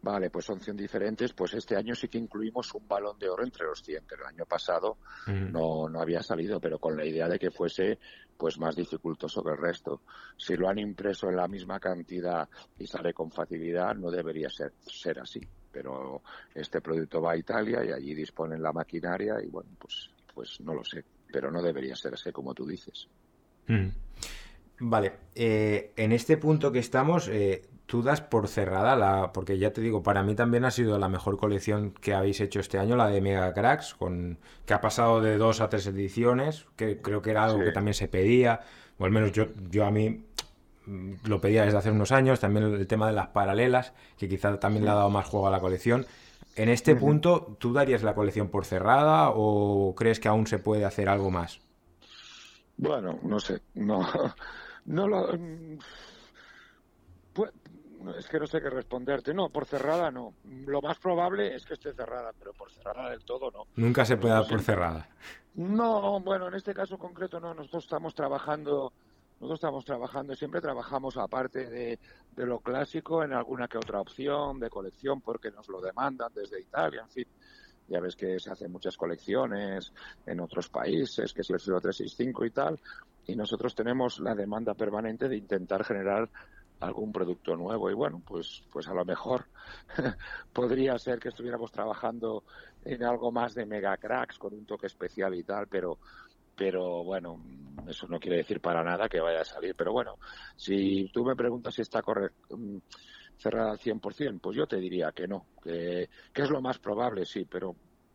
[0.00, 1.32] Vale, pues son 100 diferentes.
[1.32, 4.24] Pues este año sí que incluimos un balón de oro entre los 100, que el
[4.24, 7.98] año pasado no, no había salido, pero con la idea de que fuese
[8.36, 10.02] pues más dificultoso que el resto.
[10.36, 14.72] Si lo han impreso en la misma cantidad y sale con facilidad, no debería ser,
[14.86, 15.40] ser así.
[15.72, 16.22] Pero
[16.54, 20.74] este producto va a Italia y allí disponen la maquinaria y bueno, pues, pues no
[20.74, 21.04] lo sé.
[21.32, 23.08] Pero no debería ser así como tú dices.
[24.80, 29.72] Vale, eh, en este punto que estamos, eh, tú das por cerrada la, porque ya
[29.72, 32.96] te digo, para mí también ha sido la mejor colección que habéis hecho este año,
[32.96, 37.22] la de Mega Cracks, con, que ha pasado de dos a tres ediciones, que creo
[37.22, 38.60] que era algo que también se pedía,
[38.98, 40.22] o al menos yo, yo a mí
[40.84, 44.60] mm, lo pedía desde hace unos años, también el, tema de las paralelas, que quizá
[44.60, 46.04] también le ha dado más juego a la colección.
[46.56, 50.84] En este punto, ¿tú darías la colección por cerrada o crees que aún se puede
[50.84, 51.60] hacer algo más?
[52.76, 54.06] Bueno, no sé, no,
[54.84, 55.30] no lo...
[58.16, 59.34] Es que no sé qué responderte.
[59.34, 60.34] No, por cerrada no.
[60.66, 63.66] Lo más probable es que esté cerrada, pero por cerrada del todo no.
[63.76, 65.08] Nunca se puede dar por cerrada.
[65.54, 67.54] No, bueno, en este caso concreto no.
[67.54, 68.92] Nosotros estamos trabajando,
[69.40, 71.98] nosotros estamos trabajando, siempre trabajamos aparte de,
[72.36, 76.60] de lo clásico en alguna que otra opción de colección porque nos lo demandan desde
[76.60, 77.26] Italia, en fin.
[77.88, 79.92] Ya ves que se hacen muchas colecciones
[80.26, 82.78] en otros países, que es el 365 y tal,
[83.26, 86.28] y nosotros tenemos la demanda permanente de intentar generar
[86.80, 89.46] algún producto nuevo y bueno pues pues a lo mejor
[90.52, 92.44] podría ser que estuviéramos trabajando
[92.84, 95.98] en algo más de mega cracks con un toque especial y tal pero
[96.56, 97.40] pero bueno
[97.88, 100.18] eso no quiere decir para nada que vaya a salir pero bueno
[100.56, 102.78] si tú me preguntas si está correcto mm,
[103.36, 107.24] cerrada al 100% pues yo te diría que no que, que es lo más probable
[107.24, 107.74] sí pero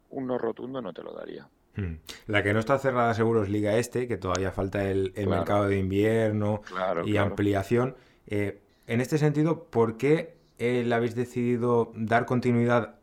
[0.09, 1.95] un no rotundo no te lo daría hmm.
[2.27, 5.79] la que no está cerrada seguro es Liga Este, que todavía falta el, mercado de
[5.79, 6.61] invierno
[7.05, 7.95] y ampliación.
[8.27, 12.95] Eh, en este sentido, ¿por qué eh, habéis decidido dar continuidad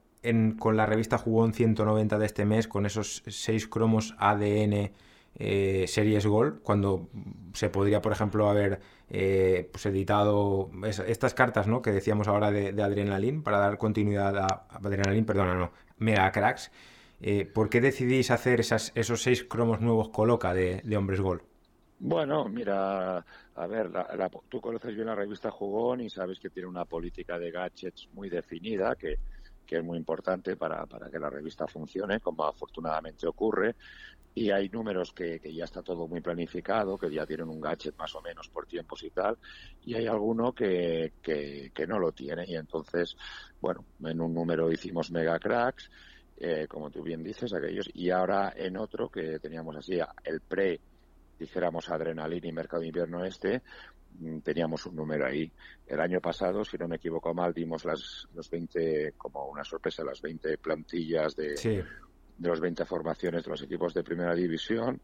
[0.58, 4.92] con la revista Jugón 190 de este mes, con esos seis cromos ADN
[5.36, 7.08] eh, Series Gold, cuando
[7.54, 11.80] se podría, por ejemplo, haber pues editado estas cartas ¿no?
[11.82, 16.70] que decíamos ahora de, Adrenaline para dar continuidad a, Adrenaline, perdona, no, Mega Cracks?
[17.22, 21.42] Eh, ¿Por qué decidís hacer esos seis cromos nuevos coloca de, Hombres Gol?
[22.02, 23.90] Bueno, mira, a ver,
[24.48, 28.30] tú conoces bien la revista Jugón y sabes que tiene una política de gadgets muy
[28.30, 29.18] definida, que,
[29.66, 33.76] que es muy importante para, para, que la revista funcione, como afortunadamente ocurre.
[34.34, 37.94] Y hay números que, que, ya está todo muy planificado, que ya tienen un gadget
[37.98, 39.36] más o menos por tiempos y tal,
[39.84, 42.44] y hay alguno que, que, que no lo tiene.
[42.46, 43.14] Y entonces,
[43.60, 45.90] bueno, en un número hicimos mega cracks
[46.42, 50.80] eh, como tú bien dices, aquellos, y ahora en otro que teníamos así, el pre,
[51.40, 53.62] dijéramos adrenalina y mercado de invierno este,
[54.20, 55.50] mm, teníamos un número ahí.
[55.86, 60.04] El año pasado, si no me equivoco mal, dimos las los 20, como una sorpresa,
[60.04, 61.54] las 20 plantillas de,
[62.38, 65.00] de los 20 formaciones de los equipos de primera división.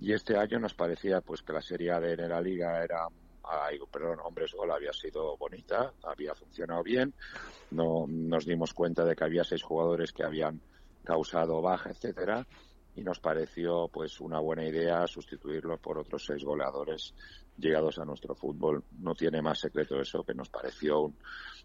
[0.00, 3.08] Y este año nos parecía pues que la Serie A de la Liga era
[3.48, 7.14] ay, perdón, Hombres Gol había sido bonita, había funcionado bien.
[7.70, 10.60] No nos dimos cuenta de que había seis jugadores que habían
[11.04, 12.46] causado baja, etcétera,
[12.98, 17.14] y nos pareció pues una buena idea sustituirlos por otros seis goleadores
[17.56, 18.82] llegados a nuestro fútbol.
[18.98, 21.12] No tiene más secreto eso que nos pareció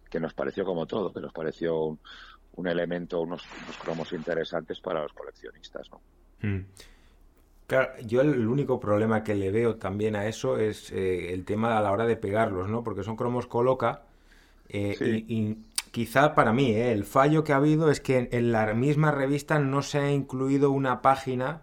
[0.09, 1.97] que nos pareció como todo, que nos pareció
[2.55, 3.43] un, elemento, unos,
[3.81, 6.01] cromos interesantes para los coleccionistas, ¿no?
[6.47, 6.65] Mm.
[7.65, 11.75] Claro, yo el único problema que le veo también a eso es eh, el tema
[11.75, 12.83] a la hora de pegarlos, ¿no?
[12.83, 14.03] Porque son cromos coloca
[14.69, 14.95] eh,
[15.27, 15.57] y,
[15.93, 19.59] quizá para mí eh, el fallo que ha habido es que en la misma revista
[19.59, 21.61] no se ha incluido una página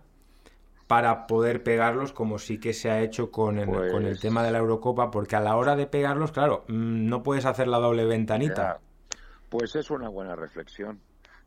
[0.87, 4.45] para poder pegarlos como sí que se ha hecho con el, con el pues tema
[4.45, 7.79] de la Eurocopa, porque a la hora de pegarlos, claro, mm, no puedes hacer la
[7.79, 8.81] doble ventanita.
[9.49, 11.01] Pues es una buena reflexión.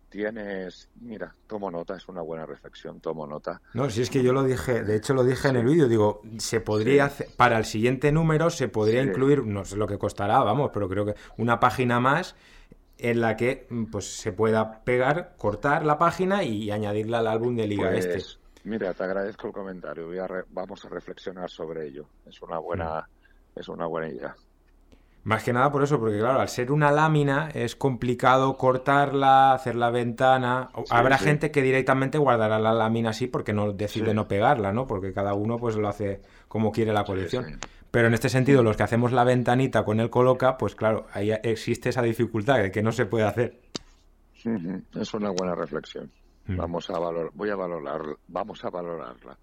[0.10, 3.62] Tienes, mira, tomo nota, es una buena reflexión, tomo nota.
[3.74, 6.22] No, si es que yo lo dije, de hecho lo dije en el vídeo, digo,
[6.38, 10.40] se podría hacer, para el siguiente número se podría incluir, no sé lo que costará,
[10.40, 12.36] vamos, pero creo que una página más
[12.98, 17.56] en la que mm, pues se pueda pegar, cortar la página y añadirla al álbum
[17.56, 18.44] de Liga pues, Este.
[18.66, 20.08] Mira, te agradezco el comentario,
[20.52, 23.60] vamos a reflexionar sobre ello, es una buena, mm.
[23.60, 24.36] es una buena idea.
[25.24, 29.76] Más que nada por eso, porque claro, al ser una lámina es complicado cortarla, hacer
[29.76, 30.70] la ventana.
[30.90, 34.86] Habrá gente que directamente guardará la lámina así porque no decide no pegarla, ¿no?
[34.86, 37.58] Porque cada uno pues lo hace como quiere la colección.
[37.94, 41.30] Pero en este sentido, los que hacemos la ventanita con el coloca, pues claro, ahí
[41.44, 43.60] existe esa dificultad de que no se puede hacer.
[45.00, 46.10] Es una buena reflexión.
[46.48, 46.58] Mm.
[46.58, 49.38] Vamos a valor, voy a valorar, vamos a valorarla.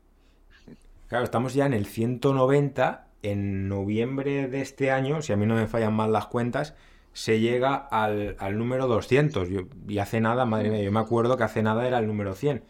[1.06, 5.54] Claro, estamos ya en el 190 en noviembre de este año, si a mí no
[5.54, 6.74] me fallan mal las cuentas,
[7.12, 9.48] se llega al, número 200.
[9.86, 12.64] y hace nada, madre mía, yo me acuerdo que hace nada era el número 100.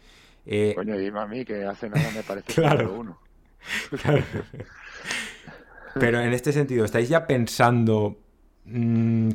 [0.45, 3.19] Eh, Coño, dime a mí que hace nada me parece claro, el número uno.
[5.99, 8.17] Pero en este sentido, ¿estáis ya pensando
[8.65, 9.29] mm,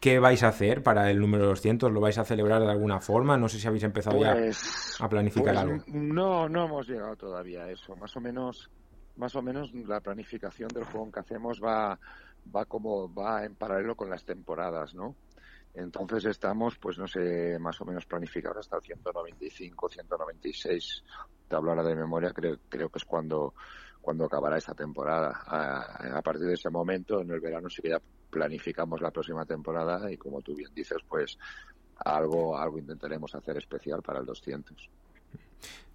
[0.00, 1.90] qué vais a hacer para el número 200?
[1.90, 3.36] ¿Lo vais a celebrar de alguna forma?
[3.36, 5.84] No sé si habéis empezado ya pues, a planificar pues, algo.
[5.88, 7.96] No, no hemos llegado todavía a eso.
[7.96, 8.70] Más o menos
[9.16, 11.98] más o menos la planificación del juego que hacemos va,
[12.54, 15.14] va como va en paralelo con las temporadas, ¿no?
[15.74, 21.04] Entonces estamos, pues no sé, más o menos planificados hasta el 195, 196,
[21.48, 23.54] te hablo ahora de memoria, creo, creo que es cuando,
[24.02, 25.42] cuando acabará esta temporada.
[25.46, 29.46] A, a, partir de ese momento, en el verano sí que ya planificamos la próxima
[29.46, 31.38] temporada y como tú bien dices, pues
[32.04, 34.90] algo, algo intentaremos hacer especial para el 200.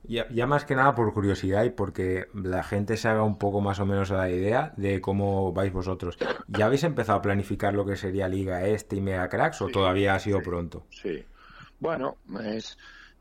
[0.03, 3.79] Ya, más que nada por curiosidad y porque la gente se haga un poco más
[3.79, 6.17] o menos a la idea de cómo vais vosotros.
[6.47, 10.15] ¿Ya habéis empezado a planificar lo que sería Liga Este y Mega Cracks o todavía
[10.15, 10.85] ha sido pronto?
[10.91, 11.25] Sí.
[11.79, 12.77] Bueno, es,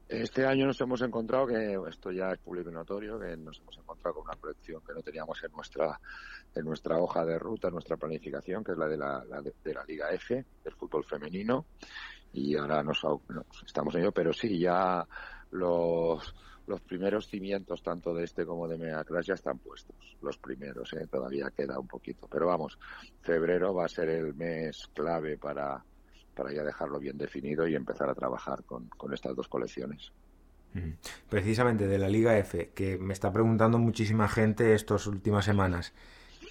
[0.08, 3.76] este año nos hemos encontrado que esto ya es público y notorio, que nos hemos
[3.76, 6.00] encontrado con una colección que no teníamos en nuestra
[6.54, 9.84] en nuestra hoja de ruta, en nuestra planificación, que es la de la, de, la
[9.84, 11.66] Liga F, del fútbol femenino,
[12.32, 13.04] y ahora nos,
[13.66, 15.06] estamos en ello, pero sí, ya
[15.50, 16.34] los
[16.66, 21.06] los primeros cimientos tanto de este como de Mega ya están puestos, los primeros, ¿eh?
[21.08, 22.76] todavía queda un poquito, pero vamos,
[23.20, 25.84] febrero va a ser el mes clave para,
[26.36, 30.12] para ya dejarlo bien definido y empezar a trabajar con, con estas dos colecciones.
[31.30, 35.94] Precisamente de la Liga F, que me está preguntando muchísima gente estas últimas semanas.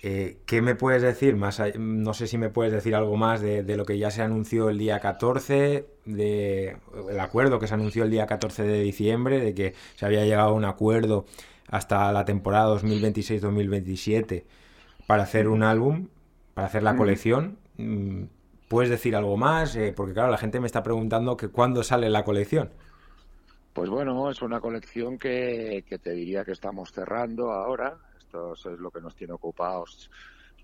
[0.01, 1.61] Eh, ¿Qué me puedes decir más?
[1.77, 4.77] No sé si me puedes decir algo más de, lo que ya se anunció el
[4.77, 6.77] día 14, de
[7.09, 10.49] el acuerdo que se anunció el día 14 de diciembre, de que se había llegado
[10.49, 11.25] a un acuerdo
[11.69, 14.43] hasta la temporada 2026-2027
[15.07, 16.07] para hacer un álbum,
[16.53, 17.57] para hacer la colección.
[18.67, 19.75] ¿Puedes decir algo más?
[19.75, 22.71] Eh, porque claro, la gente me está preguntando que cuándo sale la colección.
[23.73, 27.97] Pues bueno, es una colección que, que te diría que estamos cerrando ahora
[28.35, 30.09] eso es lo que nos tiene ocupados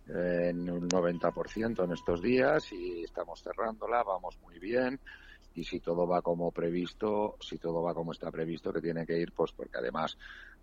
[0.07, 4.99] en un 90% en estos días y estamos cerrándola, vamos muy bien
[5.53, 9.17] y si todo va como previsto, si todo va como está previsto que tiene que
[9.17, 10.17] ir, pues porque además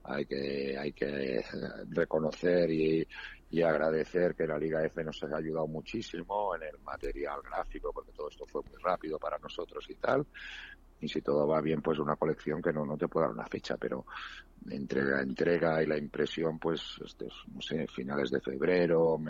[0.08, 1.44] hay que hay que
[1.90, 3.06] reconocer y,
[3.50, 8.12] y agradecer que la Liga F nos ha ayudado muchísimo en el material gráfico porque
[8.12, 10.26] todo esto fue muy rápido para nosotros y tal.
[11.00, 13.46] Y si todo va bien pues una colección que no no te puedo dar una
[13.46, 14.04] fecha pero
[14.68, 19.20] entre la entrega y la impresión pues este, no sé finales de febrero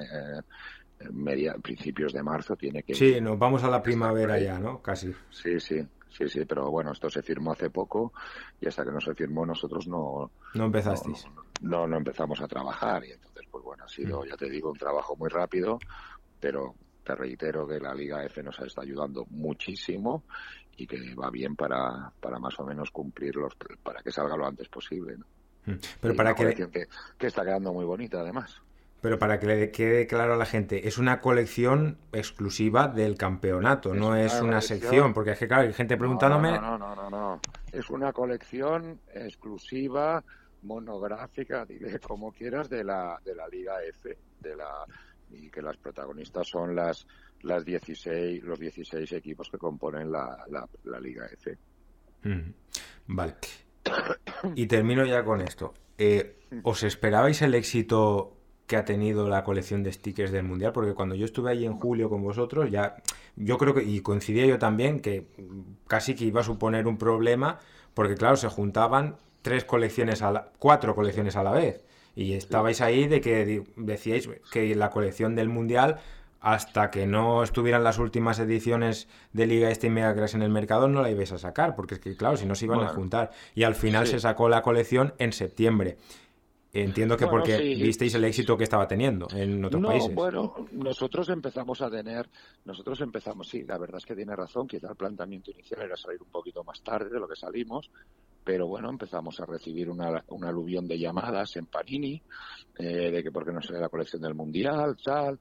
[1.13, 5.15] media principios de marzo tiene que sí nos vamos a la primavera ya no casi.
[5.31, 8.13] Sí sí sí sí pero bueno esto se firmó hace poco
[8.61, 11.27] y hasta que no se firmó nosotros no no empezasteis
[11.63, 14.29] no no, empezamos a trabajar y entonces pues bueno ha sido mm.
[14.29, 15.79] ya te digo un trabajo muy rápido
[16.41, 16.75] pero
[17.09, 20.25] te reitero que la Liga F nos está ayudando muchísimo
[20.77, 24.69] y que va bien para, para más o menos cumplirlos, para que salga lo antes
[24.69, 25.17] posible.
[25.65, 25.73] Mm.
[26.01, 26.55] Pero para que...
[26.55, 27.27] que...
[27.27, 28.61] está quedando muy bonita además.
[29.01, 33.95] Pero para que le quede claro a la gente, es una colección exclusiva del campeonato,
[33.95, 36.53] no es una sección, porque es que claro, hay gente preguntándome...
[36.53, 40.25] No, no, no, no, es una colección exclusiva,
[40.63, 44.85] monográfica, dile como quieras, de la, de la Liga F, de la
[45.31, 47.07] y que las protagonistas son las
[47.43, 51.57] las 16 los 16 equipos que componen la, la, Liga F.
[52.25, 52.51] Mm.
[53.09, 53.37] Vale.
[54.55, 55.75] Y termino ya con esto.
[55.97, 58.38] Eh, ¿Os esperabais el éxito
[58.69, 60.73] que ha tenido la colección de stickers del Mundial?
[60.73, 62.97] Porque cuando yo estuve ahí en julio con vosotros, ya
[63.35, 65.27] yo creo que, y coincidía yo también, que
[65.89, 67.59] casi que iba a suponer un problema,
[67.95, 71.83] porque claro, se juntaban tres colecciones a la, cuatro colecciones a la vez.
[72.15, 75.99] Y estabais ahí de que decíais que la colección del Mundial,
[76.41, 80.89] hasta que no estuvieran las últimas ediciones de Liga Este y Mega en el mercado,
[80.89, 83.31] no la ibais a sacar, porque es que, claro, si no se iban a juntar.
[83.55, 85.97] Y al final se sacó la colección en septiembre.
[86.73, 90.15] Entiendo que porque visteis el éxito que estaba teniendo en otros no, países.
[90.15, 92.29] Bueno, nosotros empezamos a tener,
[92.67, 96.23] nosotros empezamos, sí, la verdad es que tiene razón, quizá el planteamiento inicial era salir
[96.23, 97.91] un poquito más tarde de lo que salimos,
[98.45, 102.23] pero bueno, empezamos a recibir una, una aluvión de llamadas en Panini,
[102.79, 105.39] eh, de que por qué no sale la colección del Mundial, tal.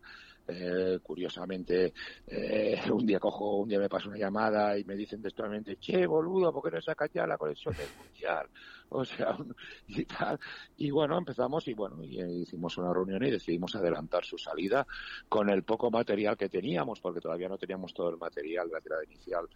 [0.50, 1.94] Eh, curiosamente,
[2.26, 6.06] eh, un día cojo, un día me pasa una llamada y me dicen textualmente, che,
[6.06, 8.48] boludo, ¿por qué no sacas ya la colección del Mundial?
[8.90, 9.38] O sea,
[9.88, 10.40] y tal.
[10.78, 14.88] Y bueno, empezamos y bueno, y hicimos una reunión y decidimos adelantar su salida
[15.28, 19.04] con el poco material que teníamos, porque todavía no teníamos todo el material la tirada
[19.04, 19.48] inicial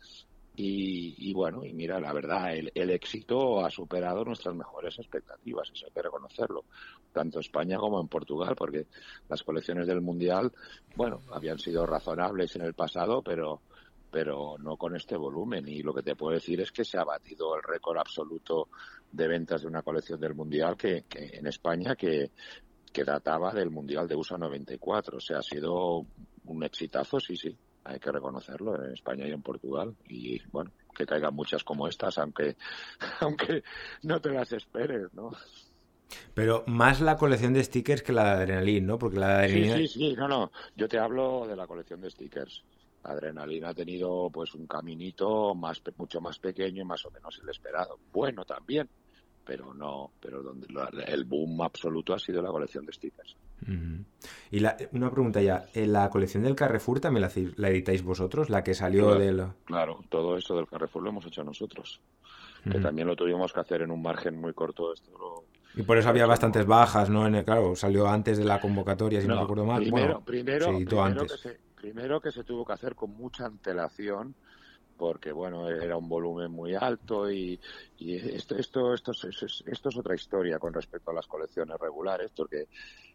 [0.56, 5.92] y, bueno, y mira, la verdad, el, éxito ha superado nuestras mejores expectativas, eso hay
[5.92, 6.66] que reconocerlo,
[7.14, 8.88] tanto en España como en Portugal, porque
[9.30, 10.52] las colecciones del Mundial,
[10.96, 13.62] bueno, habían sido razonables en el pasado, pero,
[14.12, 15.68] pero no con este volumen.
[15.68, 18.68] Y lo que te puedo decir es que se ha batido el récord absoluto
[19.12, 22.32] de ventas de una colección del Mundial que, que en España que,
[22.92, 25.18] que databa del Mundial de USA 94.
[25.18, 26.06] O sea, ha sido
[26.46, 31.06] un exitazo, sí, sí hay que reconocerlo en España y en Portugal y bueno que
[31.06, 32.56] caigan muchas como estas aunque
[33.22, 33.64] aunque
[34.04, 35.32] no te las esperes no
[36.34, 38.98] pero más la colección de stickers que la de Adrenalin, ¿no?
[38.98, 39.88] Porque la de Adrenalin...
[39.88, 40.52] Sí, sí, sí, no, no.
[40.76, 42.66] Yo te hablo de la colección de stickers.
[43.04, 47.50] Adrenalina ha tenido pues un caminito más mucho más pequeño y más o menos el
[47.50, 47.98] esperado.
[48.12, 48.90] Bueno también,
[49.52, 50.66] pero no, pero donde
[51.08, 53.36] el boom absoluto ha sido la colección de stickers.
[54.50, 58.64] Y la, una pregunta ya, ¿en la colección del Carrefour también la, editáis vosotros, la
[58.64, 59.46] que salió del...?
[59.66, 62.00] Claro, todo eso del Carrefour lo hemos hecho nosotros,
[62.64, 64.94] que también lo tuvimos que hacer en un margen muy corto.
[64.94, 65.44] Esto
[65.76, 67.28] Y por eso había bastantes bajas, ¿no?
[67.28, 69.82] En claro, salió antes de la convocatoria, si no, recuerdo mal.
[69.82, 70.68] Primero, primero,
[71.76, 74.34] primero que se tuvo que hacer con mucha antelación
[75.02, 77.60] porque bueno era un volumen muy alto y,
[77.98, 82.68] esto esto esto es, esto es otra historia con respecto a las colecciones regulares porque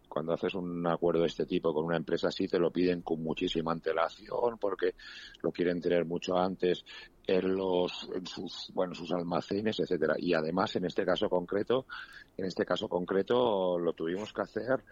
[0.09, 3.23] cuando haces un acuerdo de este tipo con una empresa así te lo piden con
[3.23, 4.97] muchísima antelación porque
[5.43, 6.85] lo quieren tener mucho antes
[7.25, 10.17] en los en sus bueno sus almacenes etcétera.
[10.19, 11.87] Y además en este caso concreto
[12.37, 14.83] en este caso concreto lo tuvimos que hacer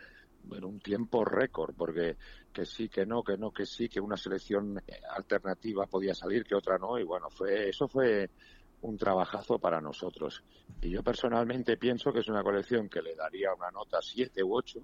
[0.52, 2.16] en un tiempo récord, porque
[2.52, 4.80] que sí, que no, que no, que sí, que una selección
[5.11, 8.30] alternativa podía salir, que otra no, y bueno, fue eso fue
[8.83, 10.42] un trabajazo para nosotros.
[10.83, 14.57] Y yo personalmente pienso que es una colección que le daría una nota 7 u
[14.57, 14.80] 8,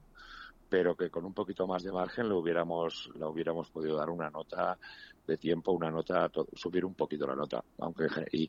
[0.68, 4.30] pero que con un poquito más de margen le hubiéramos, le hubiéramos podido dar una
[4.30, 4.78] nota
[5.26, 7.62] de tiempo, una nota, subir un poquito la nota.
[7.78, 8.48] Aunque, y,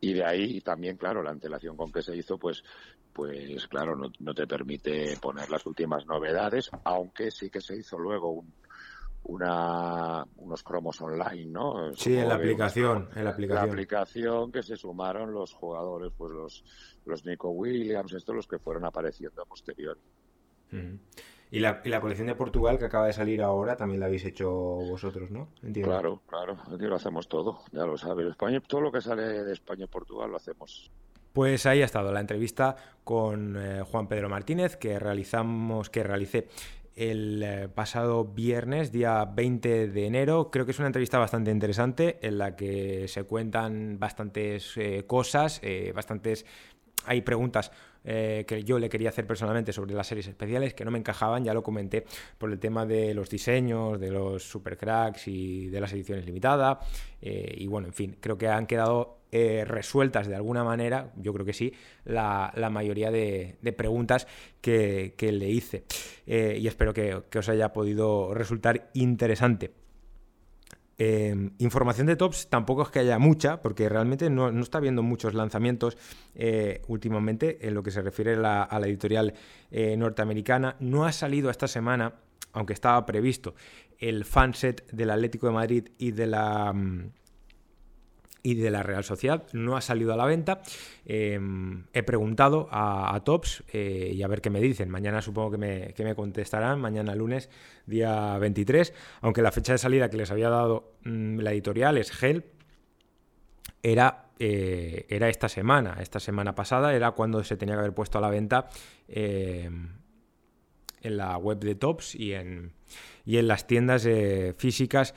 [0.00, 2.62] y de ahí también, claro, la antelación con que se hizo, pues,
[3.12, 8.30] pues claro, no, te permite poner las últimas novedades, aunque sí que se hizo luego
[8.30, 8.52] un,
[9.24, 11.92] una, unos cromos online, ¿no?
[11.94, 13.66] Sí, en la aplicación, en la aplicación.
[13.66, 16.64] La aplicación que se sumaron los jugadores, pues los,
[17.04, 20.00] los Nico Williams, estos los que fueron apareciendo a posteriori.
[21.50, 25.30] Y la, colección de Portugal que acaba de salir ahora también la habéis hecho vosotros,
[25.30, 25.48] ¿no?
[25.62, 25.90] Entiendo.
[25.90, 28.26] Claro, claro, lo hacemos todo, ya lo sabes.
[28.26, 30.90] España, todo lo que sale de España y Portugal lo hacemos.
[31.32, 36.48] Pues ahí ha estado la entrevista con eh, Juan Pedro Martínez que realizamos, que realicé
[36.96, 40.50] el eh, pasado viernes, día 20 de enero.
[40.50, 45.62] Creo que es una entrevista bastante interesante en la que se cuentan bastantes eh, cosas,
[45.94, 46.44] bastantes
[47.06, 47.72] hay preguntas
[48.10, 51.44] eh, que yo le quería hacer personalmente sobre las series especiales que no me encajaban,
[51.44, 52.06] ya lo comenté
[52.38, 56.78] por el tema de los diseños, de los supercracks y de las ediciones limitadas.
[57.20, 61.34] Eh, y bueno, en fin, creo que han quedado eh, resueltas de alguna manera, yo
[61.34, 61.74] creo que sí,
[62.06, 64.26] la, mayoría de, preguntas
[64.62, 65.84] que, le hice.
[66.26, 69.70] y espero que os haya podido resultar interesante.
[71.00, 75.32] Em, información de tops tampoco es que haya mucha, porque realmente no, está habiendo muchos
[75.32, 75.96] lanzamientos
[76.34, 79.32] eh, últimamente en lo que se refiere a la, editorial
[79.70, 80.74] eh, norteamericana.
[80.80, 82.14] No ha salido esta semana,
[82.52, 83.54] aunque estaba previsto,
[83.98, 87.12] el fanset del Atlético de Madrid y de la, mm,
[88.48, 90.62] y de la Real Sociedad no ha salido a la venta.
[91.04, 94.88] Em, he preguntado a, Tops eh, y a ver qué me dicen.
[94.88, 95.58] Mañana supongo que
[96.04, 97.50] me, contestarán, mañana lunes,
[97.84, 102.10] día 23, aunque la fecha de salida que les había dado mm, la editorial es
[102.10, 102.46] GEL,
[103.82, 108.16] era, eh, era esta semana, esta semana pasada era cuando se tenía que haber puesto
[108.16, 108.70] a la venta
[109.08, 109.90] em,
[111.02, 112.72] en la web de Tops y en,
[113.26, 115.14] y en las tiendas eh, físicas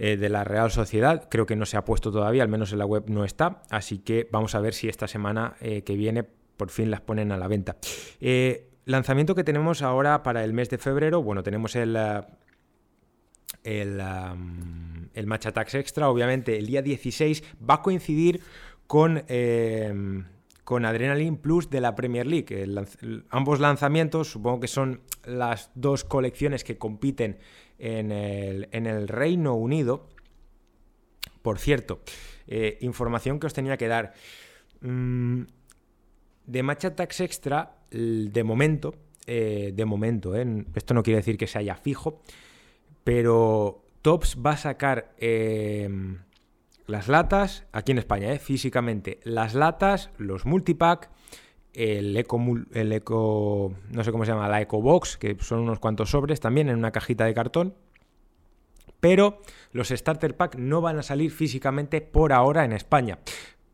[0.00, 1.28] eh, de la Real Sociedad.
[1.28, 3.62] Creo que no se ha puesto todavía, al menos en la web no está.
[3.68, 7.32] Así que vamos a ver si esta semana eh, que viene por fin las ponen
[7.32, 7.76] a la venta.
[8.20, 11.22] Eh, lanzamiento que tenemos ahora para el mes de febrero.
[11.22, 11.98] Bueno, tenemos el.
[13.64, 14.00] El,
[15.14, 18.40] el Match Attacks Extra, obviamente el día 16 va a coincidir
[18.86, 19.24] con
[20.68, 22.66] con Adrenaline Plus de la Premier League.
[23.30, 27.38] ambos lanzamientos supongo que son las dos colecciones que compiten
[27.78, 30.08] en el, Reino Unido.
[31.42, 32.00] Por cierto,
[32.46, 34.12] eh, información que os tenía que dar.
[34.80, 35.42] Mm,
[36.46, 38.94] de Match Attacks Extra, de momento,
[39.26, 42.22] eh, de momento, eh, esto no quiere decir que se haya fijo,
[43.04, 45.14] pero Tops va a sacar
[46.86, 51.10] las latas, aquí en España, físicamente, las latas, los multipack,
[51.74, 52.40] el eco,
[52.72, 56.40] el eco, no sé cómo se llama, la Eco Box, que son unos cuantos sobres
[56.40, 57.74] también en una cajita de cartón.
[59.00, 59.42] Pero
[59.72, 63.18] los Starter Pack no van a salir físicamente por ahora en España,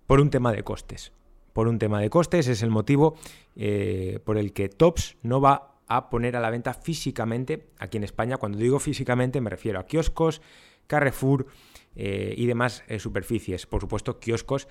[0.06, 1.12] por un tema de costes.
[1.52, 3.14] Por un tema de costes es el motivo
[3.56, 8.04] eh, por el que Tops no va a poner a la venta físicamente aquí en
[8.04, 8.36] España.
[8.36, 10.42] Cuando digo físicamente me refiero a kioscos,
[10.86, 11.46] Carrefour,
[11.96, 13.66] eh, y demás eh, superficies.
[13.66, 14.68] Por supuesto, kioscos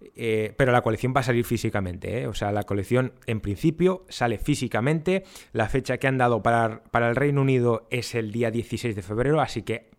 [0.00, 2.26] eh, pero la colección va a salir físicamente.
[2.26, 5.24] O sea, la colección en principio sale físicamente.
[5.52, 9.02] La fecha que han dado para, para, el Reino Unido es el día 16 de
[9.02, 9.90] febrero, así que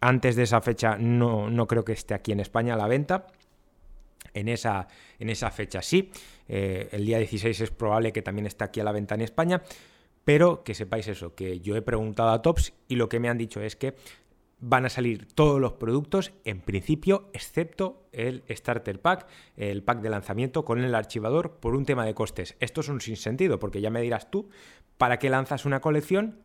[0.00, 3.26] antes de esa fecha no, no creo que esté aquí en España a la venta.
[4.34, 4.86] En esa,
[5.18, 6.10] en esa fecha sí.
[6.46, 9.62] el día 16 es probable que también esté aquí a la venta en España.
[10.24, 13.38] Pero que sepáis eso, que yo he preguntado a Tops y lo que me han
[13.38, 13.94] dicho es que
[14.58, 19.26] van a salir todos los productos en principio, excepto el Starter Pack,
[19.56, 22.56] el pack de lanzamiento con el archivador por un tema de costes.
[22.60, 24.48] Esto es un sinsentido, porque ya me dirás tú,
[24.96, 26.40] ¿para qué lanzas una colección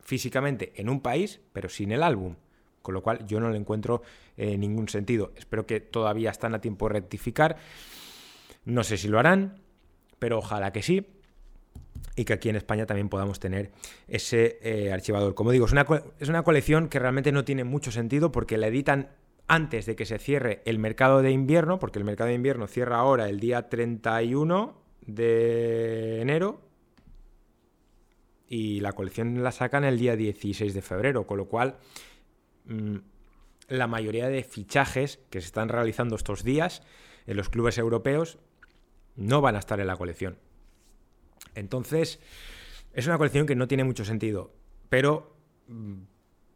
[0.00, 2.36] físicamente en un país, pero sin el álbum?
[2.80, 4.02] Con lo cual yo no le encuentro
[4.36, 5.32] eh, ningún sentido.
[5.34, 7.56] Espero que todavía están a tiempo de rectificar.
[8.64, 9.60] No sé si lo harán,
[10.20, 11.04] pero ojalá que sí
[12.16, 13.70] y que aquí en España también podamos tener
[14.08, 15.34] ese eh, archivador.
[15.34, 15.86] Como digo, es una,
[16.18, 19.10] es una colección que realmente no tiene mucho sentido porque la editan
[19.46, 22.96] antes de que se cierre el mercado de invierno, porque el mercado de invierno cierra
[22.96, 26.62] ahora el día 31 de enero
[28.48, 31.76] y la colección la sacan el día 16 de febrero, con lo cual
[32.64, 32.96] mm,
[33.68, 36.82] la mayoría de fichajes que se están realizando estos días
[37.26, 38.38] en los clubes europeos
[39.16, 40.38] no van a estar en la colección.
[41.54, 42.20] Entonces,
[42.92, 44.52] es una colección que no tiene mucho sentido,
[44.88, 45.36] pero
[45.68, 46.02] mm,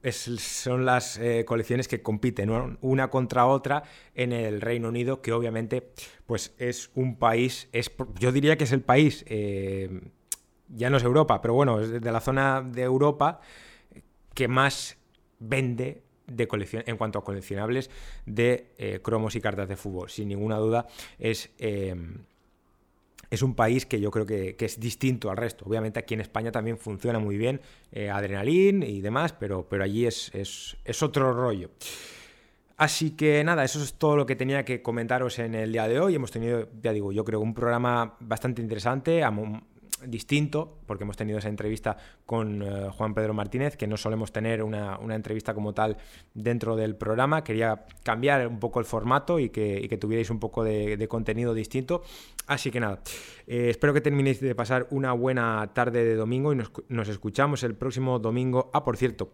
[0.09, 3.83] son las eh, colecciones que compiten una contra otra
[4.15, 5.93] en el Reino Unido, que obviamente
[6.27, 10.01] pues es un país, es, yo diría que es el país, eh,
[10.69, 13.41] ya no es Europa, pero bueno, es de la zona de Europa
[14.35, 14.97] que más
[15.39, 17.91] vende de colección, en cuanto a coleccionables
[18.25, 20.09] de eh, cromos y cartas de fútbol.
[20.09, 20.87] Sin ninguna duda
[21.19, 21.51] es
[23.31, 25.65] es un país que yo creo que, es distinto al resto.
[25.67, 27.61] Obviamente aquí en España también funciona muy bien
[27.93, 31.71] eh, Adrenalin y demás, pero, pero allí es, es, otro rollo.
[32.77, 36.01] Así que nada, eso es todo lo que tenía que comentaros en el día de
[36.01, 36.15] hoy.
[36.15, 39.23] Hemos tenido, ya digo, yo creo un programa bastante interesante.
[40.07, 41.97] Distinto, porque hemos tenido esa entrevista
[42.27, 45.97] con eh, Juan Pedro Martínez, que no solemos tener una, entrevista como tal
[46.35, 47.45] dentro del programa.
[47.45, 52.03] Quería cambiar un poco el formato y que, tuvierais un poco de, contenido distinto.
[52.47, 53.01] Así que nada,
[53.47, 57.63] eh, espero que terminéis de pasar una buena tarde de domingo y nos, nos escuchamos
[57.63, 58.71] el próximo domingo.
[58.73, 59.33] Ah, por cierto,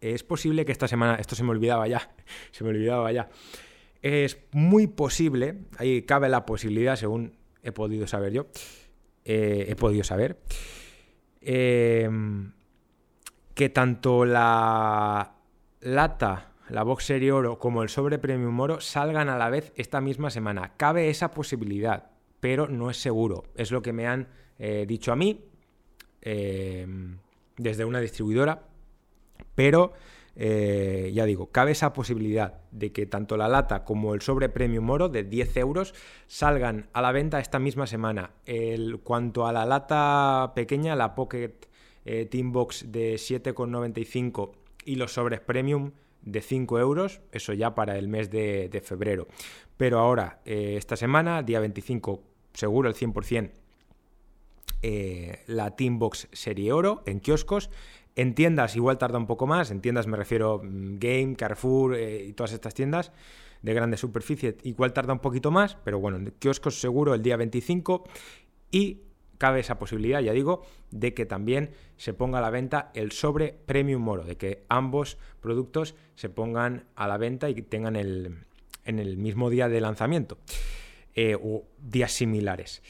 [0.00, 2.10] es posible que esta semana, esto se me olvidaba ya,
[2.50, 3.28] se me olvidaba ya.
[4.02, 7.32] Es muy posible, ahí cabe la posibilidad, según
[7.62, 8.46] he podido saber yo,
[9.24, 10.38] eh, he podido saber,
[11.40, 12.52] em,
[13.54, 15.34] que tanto la
[15.80, 20.30] lata, la Box Oro, como el sobre Premium Oro salgan a la vez esta misma
[20.30, 20.72] semana.
[20.76, 22.10] Cabe esa posibilidad,
[22.40, 23.44] pero no es seguro.
[23.54, 25.44] Es lo que me han eh, dicho a mí
[26.22, 27.18] em,
[27.56, 28.62] desde una distribuidora,
[29.54, 29.92] pero
[30.42, 34.88] eh, ya digo, cabe esa posibilidad de que tanto la lata como el sobre premium
[34.88, 35.94] oro de 10 euros
[36.28, 38.30] salgan a la venta esta misma semana.
[38.46, 41.68] El, cuanto a la lata pequeña, la Pocket
[42.06, 44.52] eh, Team Box de 7,95
[44.86, 45.90] y los sobres premium
[46.22, 49.28] de 5 euros, eso ya para el mes de, febrero.
[49.76, 52.22] Pero ahora, eh, esta semana, día 25,
[52.54, 53.50] seguro el 100%,
[55.48, 57.68] la Team Box Serie Oro en kioscos
[58.16, 62.24] en tiendas igual tarda un poco más, en tiendas me refiero mm, Game, Carrefour eh,
[62.26, 63.12] y todas estas tiendas
[63.62, 67.36] de grande superficie, igual tarda un poquito más, pero bueno, en kioscos seguro el día
[67.36, 68.04] 25
[68.70, 69.02] y
[69.36, 73.54] cabe esa posibilidad, ya digo, de que también se ponga a la venta el sobre
[73.66, 78.44] Premium Moro, de que ambos productos se pongan a la venta y tengan el,
[78.84, 80.38] en el mismo día de lanzamiento
[81.14, 82.82] eh, o días similares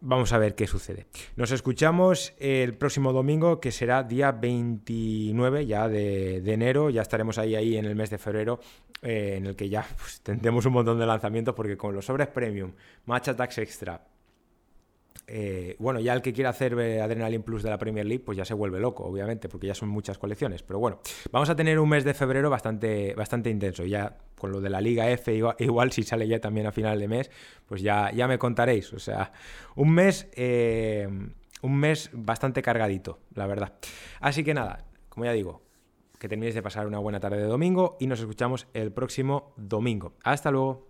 [0.00, 1.06] vamos a ver qué sucede.
[1.36, 6.90] Nos escuchamos el próximo domingo, que será día 29 ya de, enero.
[6.90, 8.60] Ya estaremos ahí, ahí en el mes de febrero,
[9.02, 12.28] eh, en el que ya pues, tendremos un montón de lanzamientos, porque con los sobres
[12.28, 12.72] premium,
[13.04, 14.02] Match Attacks Extra,
[15.28, 18.38] eh, bueno, ya el que quiera hacer eh, Adrenaline Plus de la Premier League, pues
[18.38, 20.62] ya se vuelve loco, obviamente, porque ya son muchas colecciones.
[20.62, 21.00] Pero bueno,
[21.32, 23.84] vamos a tener un mes de febrero bastante, bastante intenso.
[23.84, 27.08] Ya con lo de la Liga F, igual, si sale ya también a final de
[27.08, 27.30] mes,
[27.66, 28.92] pues ya, ya me contaréis.
[28.92, 29.32] O sea,
[29.74, 31.08] un mes, eh,
[31.62, 33.74] un mes bastante cargadito, la verdad.
[34.20, 35.62] Así que nada, como ya digo,
[36.20, 40.14] que terminéis de pasar una buena tarde de domingo y nos escuchamos el próximo domingo.
[40.22, 40.86] Hasta luego.